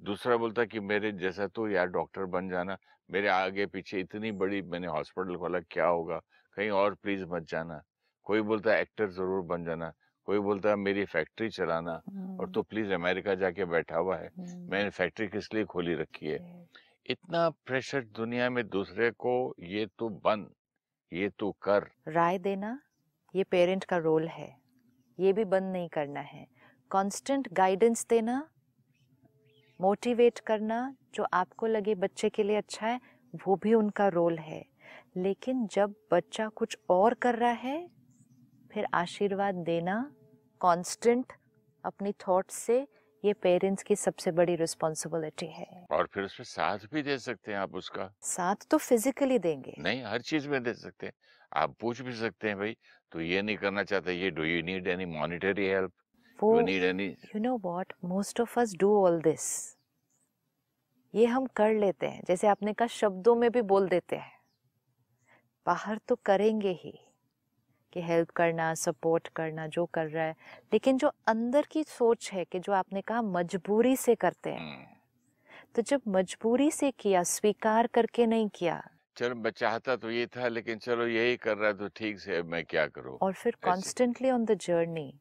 दूसरा 0.00 0.36
बोलता 0.38 0.64
कि 0.66 0.80
मेरे 0.82 1.12
जैसा 1.14 1.46
तो 1.48 1.68
यार 1.68 1.86
डॉक्टर 1.88 2.24
बन 2.28 2.48
जाना। 2.48 2.76
मेरे 3.08 3.28
आगे 3.30 3.66
पीछे 3.68 4.00
इतनी 4.00 4.32
बड़ी 4.34 4.62
मैंने 4.64 4.86
हॉस्पिटल 4.88 5.36
खोला 5.38 5.60
क्या 5.62 5.86
होगा? 5.86 6.18
कहीं 6.56 6.70
और 6.72 6.94
प्लीज़ 6.96 7.24
मत 7.26 7.48
जाना। 7.48 7.82
कोई 8.26 8.40
बोलता 8.42 8.76
एक्टर 8.78 9.10
ज़रूर 9.10 9.42
बन 9.46 9.64
जाना। 9.64 9.92
कोई 10.24 10.38
बोलता 10.38 10.68
है 10.68 10.76
मेरी 10.76 11.04
फैक्ट्री 11.04 11.48
चलाना। 11.48 11.92
और 11.92 12.02
हम्म, 12.08 12.52
तो 12.52 12.62
प्लीज़ 12.62 12.92
अमेरिका 12.92 13.34
जाके 13.34 13.64
बैठा 13.64 13.96
हुआ 13.96 14.16
है। 14.16 14.30
हम्म, 14.38 14.70
मैंने 14.70 14.90
फैक्ट्री 14.90 15.28
किस 15.28 15.54
लिए 15.54 15.64
खोली 15.64 15.94
रखी 15.94 16.26
है? 16.26 16.68
इतना 17.06 17.50
प्रेशर 17.50 18.04
दुनिया 18.04 18.50
में 18.50 18.68
दूसरे 18.68 19.10
को 19.10 19.54
ये 19.60 19.86
तू 19.98 20.08
बन 20.08 20.50
ये 21.12 21.28
तू 21.28 21.52
कर। 21.52 21.86
राय 22.08 22.38
देना 22.38 22.80
ये 23.34 23.44
पेरेंट 23.44 23.84
का 23.84 23.96
रोल 23.96 24.28
है। 24.28 24.56
ये 25.20 25.32
भी 25.32 25.44
बंद 25.44 25.72
नहीं 25.72 25.88
करना 25.88 26.20
है। 26.20 26.46
कांस्टेंट 26.90 27.48
गाइडेंस 27.52 28.06
देना 28.10 28.48
मोटिवेट 29.80 30.38
करना 30.38 30.96
जो 31.14 31.26
आपको 31.32 31.66
लगे 31.66 31.94
बच्चे 31.94 32.30
के 32.30 32.42
लिए 32.42 32.56
अच्छा 32.56 32.86
है 32.86 33.00
वो 33.46 33.56
भी 33.56 33.74
उनका 33.74 34.08
रोल 34.08 34.38
है। 34.38 34.66
लेकिन 35.16 35.66
जब 35.66 35.94
बच्चा 36.12 36.48
कुछ 36.48 36.78
और 36.90 37.14
कर 37.14 37.34
रहा 37.34 37.50
है 37.50 37.90
फिर 38.72 38.86
आशीर्वाद 38.94 39.54
देना 39.54 40.14
कांस्टेंट 40.60 41.32
अपनी 41.84 42.12
थॉट्स 42.12 42.54
से 42.54 42.86
ये 43.24 43.32
पेरेंट्स 43.32 43.82
की 43.82 43.96
सबसे 43.96 44.30
बड़ी 44.32 44.56
रिस्पॉन्सिबिलिटी 44.56 45.46
है। 45.46 45.86
और 45.90 46.08
फिर 46.14 46.24
उसमें 46.24 46.44
साथ 46.44 46.78
भी 46.92 47.02
दे 47.02 47.18
सकते 47.18 47.52
हैं 47.52 47.58
आप 47.58 47.74
उसका। 47.74 48.14
साथ 48.22 48.54
तो 48.70 48.78
फिजिकली 48.78 49.38
देंगे। 49.38 49.74
नहीं 49.78 50.02
हर 50.04 50.20
चीज़ 50.20 50.48
में 50.48 50.62
दे 50.62 50.74
सकते 50.74 51.06
हैं। 51.06 51.12
आप 51.52 51.74
पूछ 51.80 52.00
भी 52.00 52.12
सकते 52.12 52.48
हैं 52.48 52.58
भाई 52.58 52.76
तो 53.12 53.20
ये 53.20 53.42
नहीं 53.42 53.56
करना 53.56 53.82
चाहते 53.82 54.12
ये 54.12 54.30
do 54.30 54.44
you 54.44 54.62
need 54.62 54.88
any 54.88 55.04
monetary 55.04 55.66
help 55.66 55.92
you 56.44 56.60
need 56.60 56.82
any 56.82 57.06
you 57.06 57.40
know 57.40 57.56
what 57.56 57.92
most 58.04 58.40
of 58.40 58.60
us 58.60 58.74
do 58.74 59.04
all 59.04 59.20
this 59.22 59.76
ये 61.14 61.26
हम 61.26 61.46
कर 61.46 61.74
लेते 61.74 62.06
हैं। 62.06 62.22
जैसे 62.26 62.46
आपने 62.46 62.72
कहा 62.72 62.86
शब्दों 62.86 63.34
में 63.34 63.50
भी 63.50 63.62
बोल 63.62 63.88
देते 63.88 64.16
हैं। 64.16 64.32
बाहर 65.66 65.98
तो 66.08 66.16
करेंगे 66.16 66.70
ही। 66.72 67.01
कि 67.92 68.02
हेल्प 68.02 68.30
करना 68.30 68.72
सपोर्ट 68.74 69.28
करना 69.28 69.66
जो 69.66 69.84
कर 69.86 70.06
रहा 70.06 70.24
है। 70.24 70.34
लेकिन 70.72 70.98
जो 70.98 71.10
अंदर 71.26 71.66
की 71.70 71.84
सोच 71.84 72.30
है 72.32 72.44
कि 72.44 72.58
जो 72.58 72.72
आपने 72.72 73.00
कहा 73.00 73.22
मजबूरी 73.22 73.96
से 73.96 74.14
करते 74.14 74.50
हैं। 74.50 75.00
तो 75.74 75.82
जब 75.82 76.00
मजबूरी 76.08 76.70
से 76.70 76.90
किया 76.90 77.22
स्वीकार 77.22 77.86
करके 77.86 78.26
नहीं 78.26 78.48
किया। 78.48 78.82
चलो 79.16 79.34
मैं 79.34 79.50
चाहता 79.50 79.96
तो 79.96 80.10
ये 80.10 80.26
था 80.26 80.48
लेकिन 80.48 80.78
चलो 80.78 81.06
यही 81.06 81.36
कर 81.36 81.56
रहा 81.56 81.68
है 81.68 81.74
तो 81.74 81.88
ठीक 81.88 82.20
से 82.20 82.42
मैं 82.42 82.64
क्या 82.64 82.86
करूँ? 82.86 83.18
और 83.22 83.32
फिर 83.32 83.56
कॉन्स्टेंटली 83.64 84.30
ऑन 84.30 84.44
द 84.44 84.54
जर्नी 84.54 85.12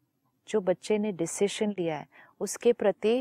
जो 0.50 0.62
बच्चे 0.62 0.98
ने 0.98 1.12
डिसीशन 1.12 1.72
लिया 1.72 1.98
है 1.98 2.08
उसके 2.40 2.74
प्रति 2.74 3.16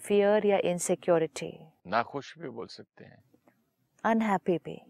फियर 0.00 0.46
या 0.46 0.58
इनसिक्योरिटी 0.64 1.52
नाखुश 1.86 2.38
भी 2.38 2.48
बोल 2.48 2.66
सकते 2.66 3.04
हैं। 3.04 3.22
अनहैप्पी 4.04 4.56
भी। 4.58 4.80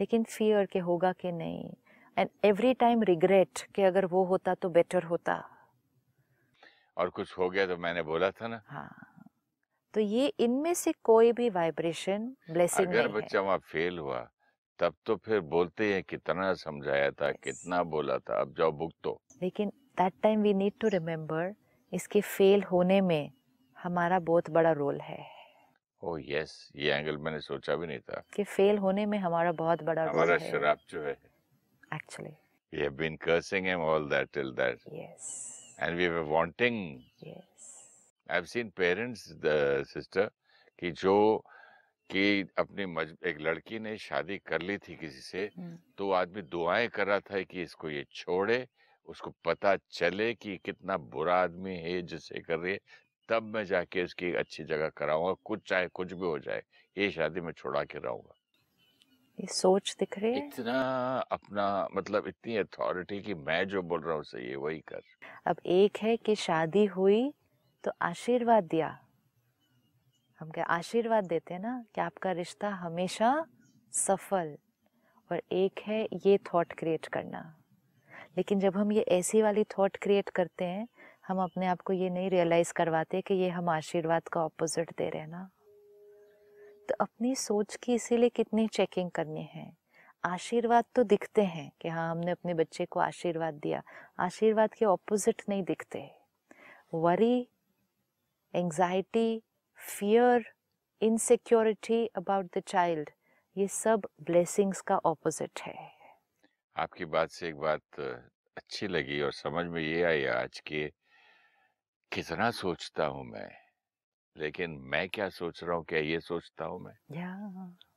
लेकिन 0.00 0.24
फियर 0.24 0.66
के 0.66 0.78
होगा 0.78 1.12
कि 1.12 1.32
नहीं? 1.32 1.72
एंड 2.18 2.28
एवरी 2.44 2.74
टाइम 2.74 3.02
रिग्रेट 3.02 3.58
कि 3.74 3.82
अगर 3.82 4.06
वो 4.06 4.24
होता 4.24 4.54
तो 4.54 4.68
बेटर 4.68 5.02
होता। 5.02 5.42
और 6.96 7.08
कुछ 7.10 7.38
हो 7.38 7.50
गया 7.50 7.66
तो 7.66 7.76
मैंने 7.76 8.02
बोला 8.02 8.30
था 8.30 8.48
ना। 8.48 8.62
हाँ। 8.66 9.12
तो 9.94 10.00
ये 10.00 10.26
इनमें 10.26 10.74
से 10.74 10.92
कोई 10.92 11.32
भी 11.32 11.50
वाइब्रेशन 11.50 12.36
ब्लेसिंग 12.50 12.88
अगर 12.88 13.08
बच्चा 13.08 13.40
वहाँ 13.40 13.58
फेल 13.58 13.98
हुआ 13.98 14.28
तब 14.78 14.94
तो 15.06 15.16
फिर 15.16 15.40
बोलते 15.40 15.94
हैं 15.94 16.02
कितना 16.02 16.52
समझाया 16.54 17.10
था 17.10 17.28
Yes. 17.28 17.42
कितना 17.44 17.82
बोला 17.82 18.18
था 18.18 18.40
अब 18.40 18.54
जाओ 18.58 18.72
बुक 18.72 18.92
तो। 19.02 19.20
लेकिन 19.42 19.68
that 19.68 20.12
time 20.22 20.42
we 20.42 20.54
need 20.54 20.72
to 20.80 20.88
remember 20.88 21.54
इसके 21.92 22.20
फेल 22.20 22.62
होने 22.62 23.00
में 23.00 23.30
हमारा 23.76 24.18
बहुत 24.18 24.50
बड़ा 24.50 24.72
रोल 24.72 25.00
है। 25.00 25.26
ओ 26.02 26.18
यस 26.18 26.72
ये 26.76 26.92
एंगल 26.92 27.16
मैंने 27.16 27.40
सोचा 27.40 27.76
भी 27.76 27.86
नहीं 27.86 27.98
था। 27.98 28.22
कि 28.34 28.44
फेल 28.44 28.78
होने 28.78 29.06
में 29.06 29.18
हमारा 29.18 29.52
बहुत 29.52 29.82
बड़ा 29.82 30.02
हमारा 30.02 30.12
रोल 30.12 30.22
हमारा 30.22 30.44
है। 30.44 30.50
शराब 30.50 30.78
जो 30.88 31.02
है। 31.02 31.16
Actually 31.92 32.30
we 32.72 32.80
have 32.80 32.96
been 32.96 33.16
cursing 33.18 33.64
him 33.64 33.80
all 33.80 34.08
that 34.08 34.32
till 34.32 34.52
that 34.54 34.78
yes 34.92 35.34
And 35.78 35.96
we 35.96 36.08
were 36.08 36.24
wanting. 36.24 36.76
Yes. 37.20 37.44
I've 38.28 38.48
seen 38.48 38.70
parents, 38.72 39.24
the 39.40 39.84
sister, 39.84 40.28
कि 40.78 40.90
जो 40.92 41.16
कि 42.10 42.42
अपनी 42.58 42.86
मज, 42.86 43.14
एक 43.26 43.40
लड़की 43.40 43.78
ने 43.78 43.96
शादी 43.98 44.38
कर 44.38 44.62
ली 44.62 44.78
थी 44.78 44.96
किसी 44.96 45.20
से 45.20 45.46
Hmm. 45.48 45.76
तो 45.98 46.10
आदमी 46.12 46.42
दुआएँ 46.42 46.88
कर 46.88 47.06
रहा 47.06 47.20
था 47.20 47.42
कि 47.42 47.62
इसको 47.62 47.90
ये 47.90 48.04
छोड़े 48.12 48.66
उसको 49.08 49.30
पता 49.44 49.76
चले 49.90 50.32
कि 50.34 50.56
कितना 50.64 50.96
बुरा 51.14 51.36
आदमी 51.42 51.76
है 51.78 52.00
जिससे 52.02 52.40
कर 52.40 52.58
रही 52.58 52.72
है 52.72 52.78
तब 53.28 53.42
मैं 53.54 53.64
जाके 53.64 54.02
इसकी 54.02 54.32
अच्छी 54.44 54.64
जगह 54.64 54.88
कराऊँगा 54.96 55.32
कुछ 55.44 55.68
चाहे 55.68 55.88
कुछ 56.00 56.12
भी 56.12 56.26
हो 56.26 56.38
जाए 56.48 56.62
ये 56.98 57.10
शादी 57.10 57.40
में 57.40 57.52
छोड़ा 57.52 57.84
के 57.84 57.98
रहूँगा 57.98 58.34
ये 59.38 59.46
सोच 59.46 59.94
दिख 59.98 60.18
रही 60.18 60.34
है। 60.34 60.46
इतना 60.46 60.80
अपना 61.32 61.66
मतलब 61.96 62.26
इतनी 62.28 62.56
अथॉरिटी 62.56 63.20
कि 63.22 63.34
मैं 63.34 63.66
जो 63.68 63.82
बोल 63.82 64.00
रहा 64.00 64.14
हूँ 64.14 64.22
सही 64.24 64.48
है 64.48 64.56
वही 64.56 64.78
कर। 64.88 65.02
अब 65.46 65.56
एक 65.66 65.98
है 66.02 66.16
कि 66.16 66.34
शादी 66.36 66.84
हुई 66.84 67.32
तो 67.84 67.90
आशीर्वाद 68.02 68.64
दिया। 68.64 68.98
हम 70.40 70.50
क्या 70.50 70.64
आशीर्वाद 70.64 71.24
देते 71.24 71.54
हैं 71.54 71.60
ना 71.60 71.84
कि 71.94 72.00
आपका 72.00 72.32
रिश्ता 72.32 72.68
हमेशा 72.68 73.46
सफल 73.92 74.56
और 75.30 75.42
एक 75.52 75.80
है 75.86 76.02
ये 76.26 76.38
थॉट 76.38 76.72
क्रिएट 76.72 77.06
करना। 77.06 77.40
लेकिन 78.36 78.60
जब 78.60 78.76
हम 78.76 78.92
ये 78.92 79.02
ऐसी 79.10 79.42
वाली 79.42 79.64
थॉट 79.64 79.96
क्रिएट 79.96 80.28
करते 80.28 80.64
हैं 80.64 80.86
हम 81.28 81.38
अपने 81.38 81.66
आप 81.66 81.80
को 81.80 81.92
ये 81.92 82.10
नहीं 82.10 82.30
रियलाइज़ 82.30 82.72
करवाते 82.72 83.20
कि 83.20 83.34
ये 83.34 83.48
हम 83.48 83.68
आशीर्वाद 83.68 84.28
का 84.28 84.44
ऑपोजिट 84.44 84.90
दे 84.90 85.08
रहे 85.08 85.20
हैं 85.20 85.28
ना। 85.28 85.48
तो 86.88 86.94
अपनी 87.00 87.34
सोच 87.34 87.76
की 87.76 87.94
इसीलिए 87.94 88.28
कितनी 88.28 88.66
चेकिंग 88.68 89.10
करनी 89.10 89.42
है। 89.42 89.70
आशीर्वाद 90.24 90.84
तो 90.94 91.02
दिखते 91.04 91.42
हैं 91.44 91.70
कि 91.80 91.88
हाँ 91.88 92.10
हमने 92.10 92.30
अपने 92.30 92.54
बच्चे 92.54 92.84
को 92.84 93.00
आशीर्वाद 93.00 93.54
दिया। 93.54 93.82
आशीर्वाद 94.20 94.74
के 94.74 94.84
ऑपोजिट 94.84 95.42
नहीं 95.48 95.62
दिखते। 95.62 96.10
Worry 96.94 97.48
anxiety 98.54 99.42
fear 99.78 100.44
insecurity 101.02 102.06
about 102.06 102.46
the 102.58 102.62
child 102.66 103.10
ये 103.56 103.68
सब 103.68 104.08
ब्लेसिंग्स 104.20 104.80
का 104.80 104.96
ऑपोजिट 104.96 105.60
है। 105.60 105.76
आपकी 106.76 107.04
बात 107.04 107.30
से 107.30 107.48
एक 107.48 107.56
बात 107.56 108.00
अच्छी 108.56 108.88
लगी 108.88 109.20
और 109.20 109.32
समझ 109.32 109.64
में 109.66 109.82
ये 109.82 110.02
आई 110.02 110.24
आज 110.24 110.60
कि 110.60 110.88
कितना 112.12 112.50
सोचता 112.50 113.06
हूँ 113.06 113.24
मैं। 113.24 113.65
लेकिन 114.36 114.78
मैं 114.86 115.08
क्या 115.10 115.28
सोच 115.30 115.62
रहा 115.64 115.76
हूँ 115.76 115.84
क्या 115.84 115.98
ये 116.00 116.20
सोचता 116.22 116.64
हूँ 116.64 116.80
मैं? 116.80 116.94
या 117.10 117.30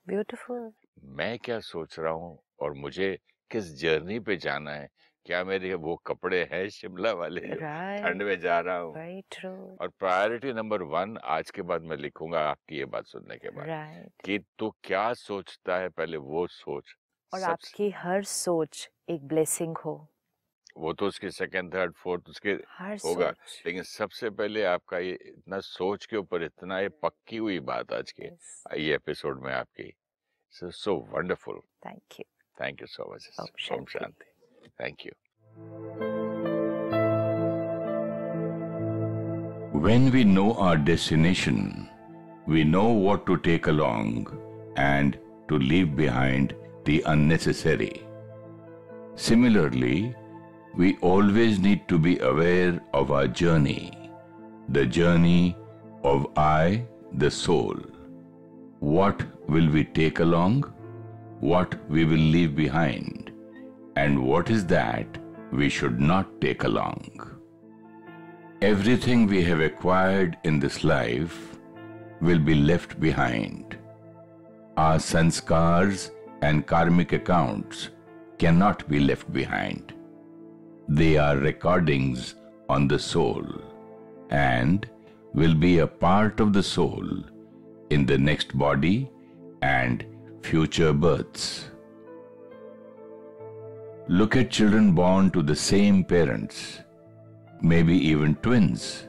ब्यूटीफुल 0.08 0.72
मैं 1.12 1.38
क्या 1.40 1.60
सोच 1.62 1.98
रहा 2.00 2.12
हूँ 2.14 2.38
और 2.60 2.74
मुझे 2.76 3.08
किस 3.52 3.72
जर्नी 3.76 4.20
पे 4.20 4.36
जाना 4.38 4.72
है? 4.72 4.88
क्या 5.26 5.44
मेरे 5.44 5.74
वो 5.76 5.96
कपड़े 6.08 6.44
हैं 6.52 6.68
शिमला 6.70 7.12
वाले 7.14 7.42
जो 7.48 7.62
ठंड 7.98 8.24
में 8.24 8.38
जा 8.40 8.60
रहा 8.60 8.78
हूँ? 8.78 9.00
ट्रू 9.30 9.54
और 9.80 9.90
प्रायोरिटी 9.92 10.54
नंबर 10.54 10.84
वन 10.92 11.18
आज 11.30 11.52
के 11.52 11.62
बाद 11.64 11.84
मैं 11.84 11.98
लिखूँगा 11.98 12.42
आपकी 12.50 12.78
ये 12.78 12.86
बात 12.88 13.08
सुनने 13.08 13.38
के 13.38 13.52
बाद 13.52 13.70
राइट 13.70 14.24
कि 14.24 14.40
तू 14.60 14.72
क्या 14.84 15.14
सोचता 15.16 15.78
है? 15.78 15.90
पहले 15.90 16.18
वो 16.20 16.48
सोच 16.50 16.96
और 17.34 17.42
सबसे 17.42 17.44
आपकी 17.44 17.90
हर 17.92 18.24
सोच 18.24 18.90
एक 19.10 19.28
ब्लेसिंग 19.28 19.78
हो। 19.78 19.98
वो 20.80 20.92
तो 20.94 21.08
उसके 21.08 21.30
सेकंड 21.32 21.74
थर्ड 21.74 21.94
फोर्थ 22.02 22.30
उसके 22.30 22.52
होगा। 23.06 23.30
लेकिन 23.66 23.84
सबसे 23.84 24.30
पहले 24.30 24.64
आपका 24.64 24.98
ये 25.00 25.18
इतना 25.26 25.60
सोच 25.60 26.06
के 26.06 26.18
ऊपर 26.18 26.44
इतना 26.44 26.80
ये 26.80 26.90
पक्की 27.04 27.38
हुई 27.38 27.60
बात 27.70 27.94
आज 27.94 28.12
के 28.12 28.26
यस 28.26 28.64
ये 28.78 28.96
एपिसोड 28.96 29.42
में 29.46 29.54
आपकी। 29.54 29.92
So 30.52 30.72
so 30.72 30.96
wonderful. 31.14 31.60
Thank 31.86 32.20
you 32.20 32.26
thank 32.62 32.82
you 32.82 32.88
so 32.88 33.14
much 33.14 33.30
Om 33.72 33.86
Shanti. 33.90 34.26
Thank 34.82 35.06
you 35.06 35.12
When 39.84 40.08
we 40.14 40.22
know 40.30 40.48
our 40.68 40.78
destination, 40.88 41.60
we 42.54 42.64
know 42.72 42.88
what 43.04 43.22
to 43.28 43.36
take 43.46 43.68
along 43.74 44.10
and 44.86 45.18
to 45.52 45.60
leave 45.72 45.94
behind 46.00 46.56
the 46.90 46.98
unnecessary. 47.14 47.94
Similarly, 49.28 50.00
we 50.76 50.98
always 51.02 51.60
need 51.60 51.88
to 51.88 51.98
be 51.98 52.20
aware 52.20 52.80
of 52.94 53.12
our 53.12 53.28
journey, 53.28 54.12
the 54.70 54.86
journey 54.86 55.56
of 56.04 56.28
I, 56.38 56.86
the 57.14 57.32
soul. 57.32 57.76
What 58.80 59.24
will 59.48 59.70
we 59.70 59.84
take 59.84 60.20
along? 60.20 60.72
What 61.40 61.76
we 61.90 62.06
will 62.06 62.26
leave 62.36 62.56
behind? 62.56 63.32
And 63.96 64.24
what 64.24 64.50
is 64.50 64.66
that 64.68 65.18
we 65.52 65.70
should 65.70 66.00
not 66.00 66.40
take 66.40 66.64
along? 66.64 67.36
Everything 68.62 69.26
we 69.26 69.44
have 69.44 69.62
acquired 69.62 70.38
in 70.44 70.60
this 70.60 70.84
life 70.84 71.58
will 72.22 72.40
be 72.40 72.56
left 72.56 73.00
behind. 73.00 73.78
Our 74.78 74.98
sanskars 74.98 76.12
and 76.42 76.66
karmic 76.66 77.14
accounts 77.14 77.90
cannot 78.38 78.88
be 78.88 79.00
left 79.00 79.32
behind. 79.34 79.94
They 80.90 81.18
are 81.18 81.38
recordings 81.38 82.36
on 82.68 82.88
the 82.88 83.00
soul 83.00 83.46
and 84.30 84.90
will 85.34 85.56
be 85.56 85.80
a 85.80 85.88
part 85.88 86.40
of 86.40 86.52
the 86.52 86.64
soul 86.64 87.08
in 87.90 88.06
the 88.06 88.18
next 88.18 88.58
body 88.58 89.10
and 89.62 90.06
future 90.42 90.92
births. 90.92 91.70
Look 94.08 94.36
at 94.36 94.50
children 94.50 94.94
born 94.94 95.32
to 95.32 95.44
the 95.44 95.56
same 95.56 96.04
parents 96.04 96.80
maybe 97.62 97.96
even 97.96 98.36
twins, 98.36 99.08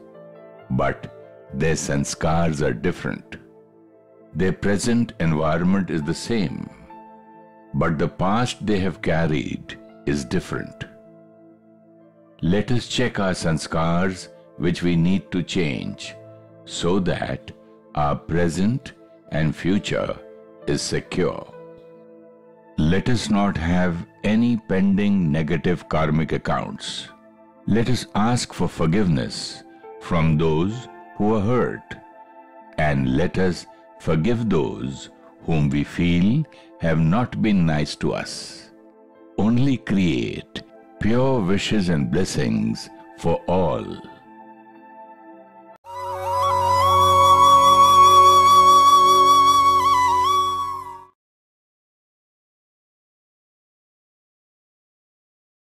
but 0.71 1.17
their 1.55 1.75
sanskars 1.75 2.63
are 2.63 2.73
different. 2.73 3.37
Their 4.35 4.53
present 4.53 5.13
environment 5.21 5.91
is 5.91 6.03
the 6.03 6.15
same, 6.15 6.69
but 7.75 7.99
the 7.99 8.09
past 8.09 8.65
they 8.67 8.79
have 8.81 9.03
carried 9.03 9.79
is 10.07 10.25
different. 10.25 10.85
Let 12.43 12.71
us 12.71 12.89
check 12.89 13.21
our 13.21 13.33
sanskars 13.33 14.29
which 14.57 14.83
we 14.83 14.97
need 14.97 15.31
to 15.31 15.43
change 15.43 16.15
so 16.65 16.99
that 17.01 17.53
our 17.95 18.17
present 18.17 18.95
and 19.31 19.55
future 19.55 20.19
is 20.67 20.81
secure. 20.81 21.47
Let 22.79 23.11
us 23.11 23.29
not 23.29 23.59
have 23.59 24.07
any 24.25 24.57
pending 24.57 25.31
negative 25.31 25.87
karmic 25.91 26.33
accounts. 26.33 27.09
Let 27.67 27.91
us 27.91 28.07
ask 28.15 28.55
for 28.55 28.69
forgiveness 28.69 29.63
from 30.01 30.39
those 30.39 30.89
who 31.17 31.35
are 31.35 31.43
hurt, 31.43 31.95
and 32.79 33.19
let 33.19 33.37
us 33.37 33.67
forgive 33.99 34.49
those 34.49 35.11
whom 35.45 35.69
we 35.69 35.85
feel 35.85 36.43
have 36.81 36.99
not 36.99 37.43
been 37.43 37.67
nice 37.67 37.95
to 37.97 38.15
us. 38.15 38.71
Only 39.37 39.77
create 39.77 40.63
pure 41.01 41.41
wishes 41.41 41.89
and 41.89 42.11
blessings 42.11 42.91
for 43.17 43.37
all. 43.49 43.85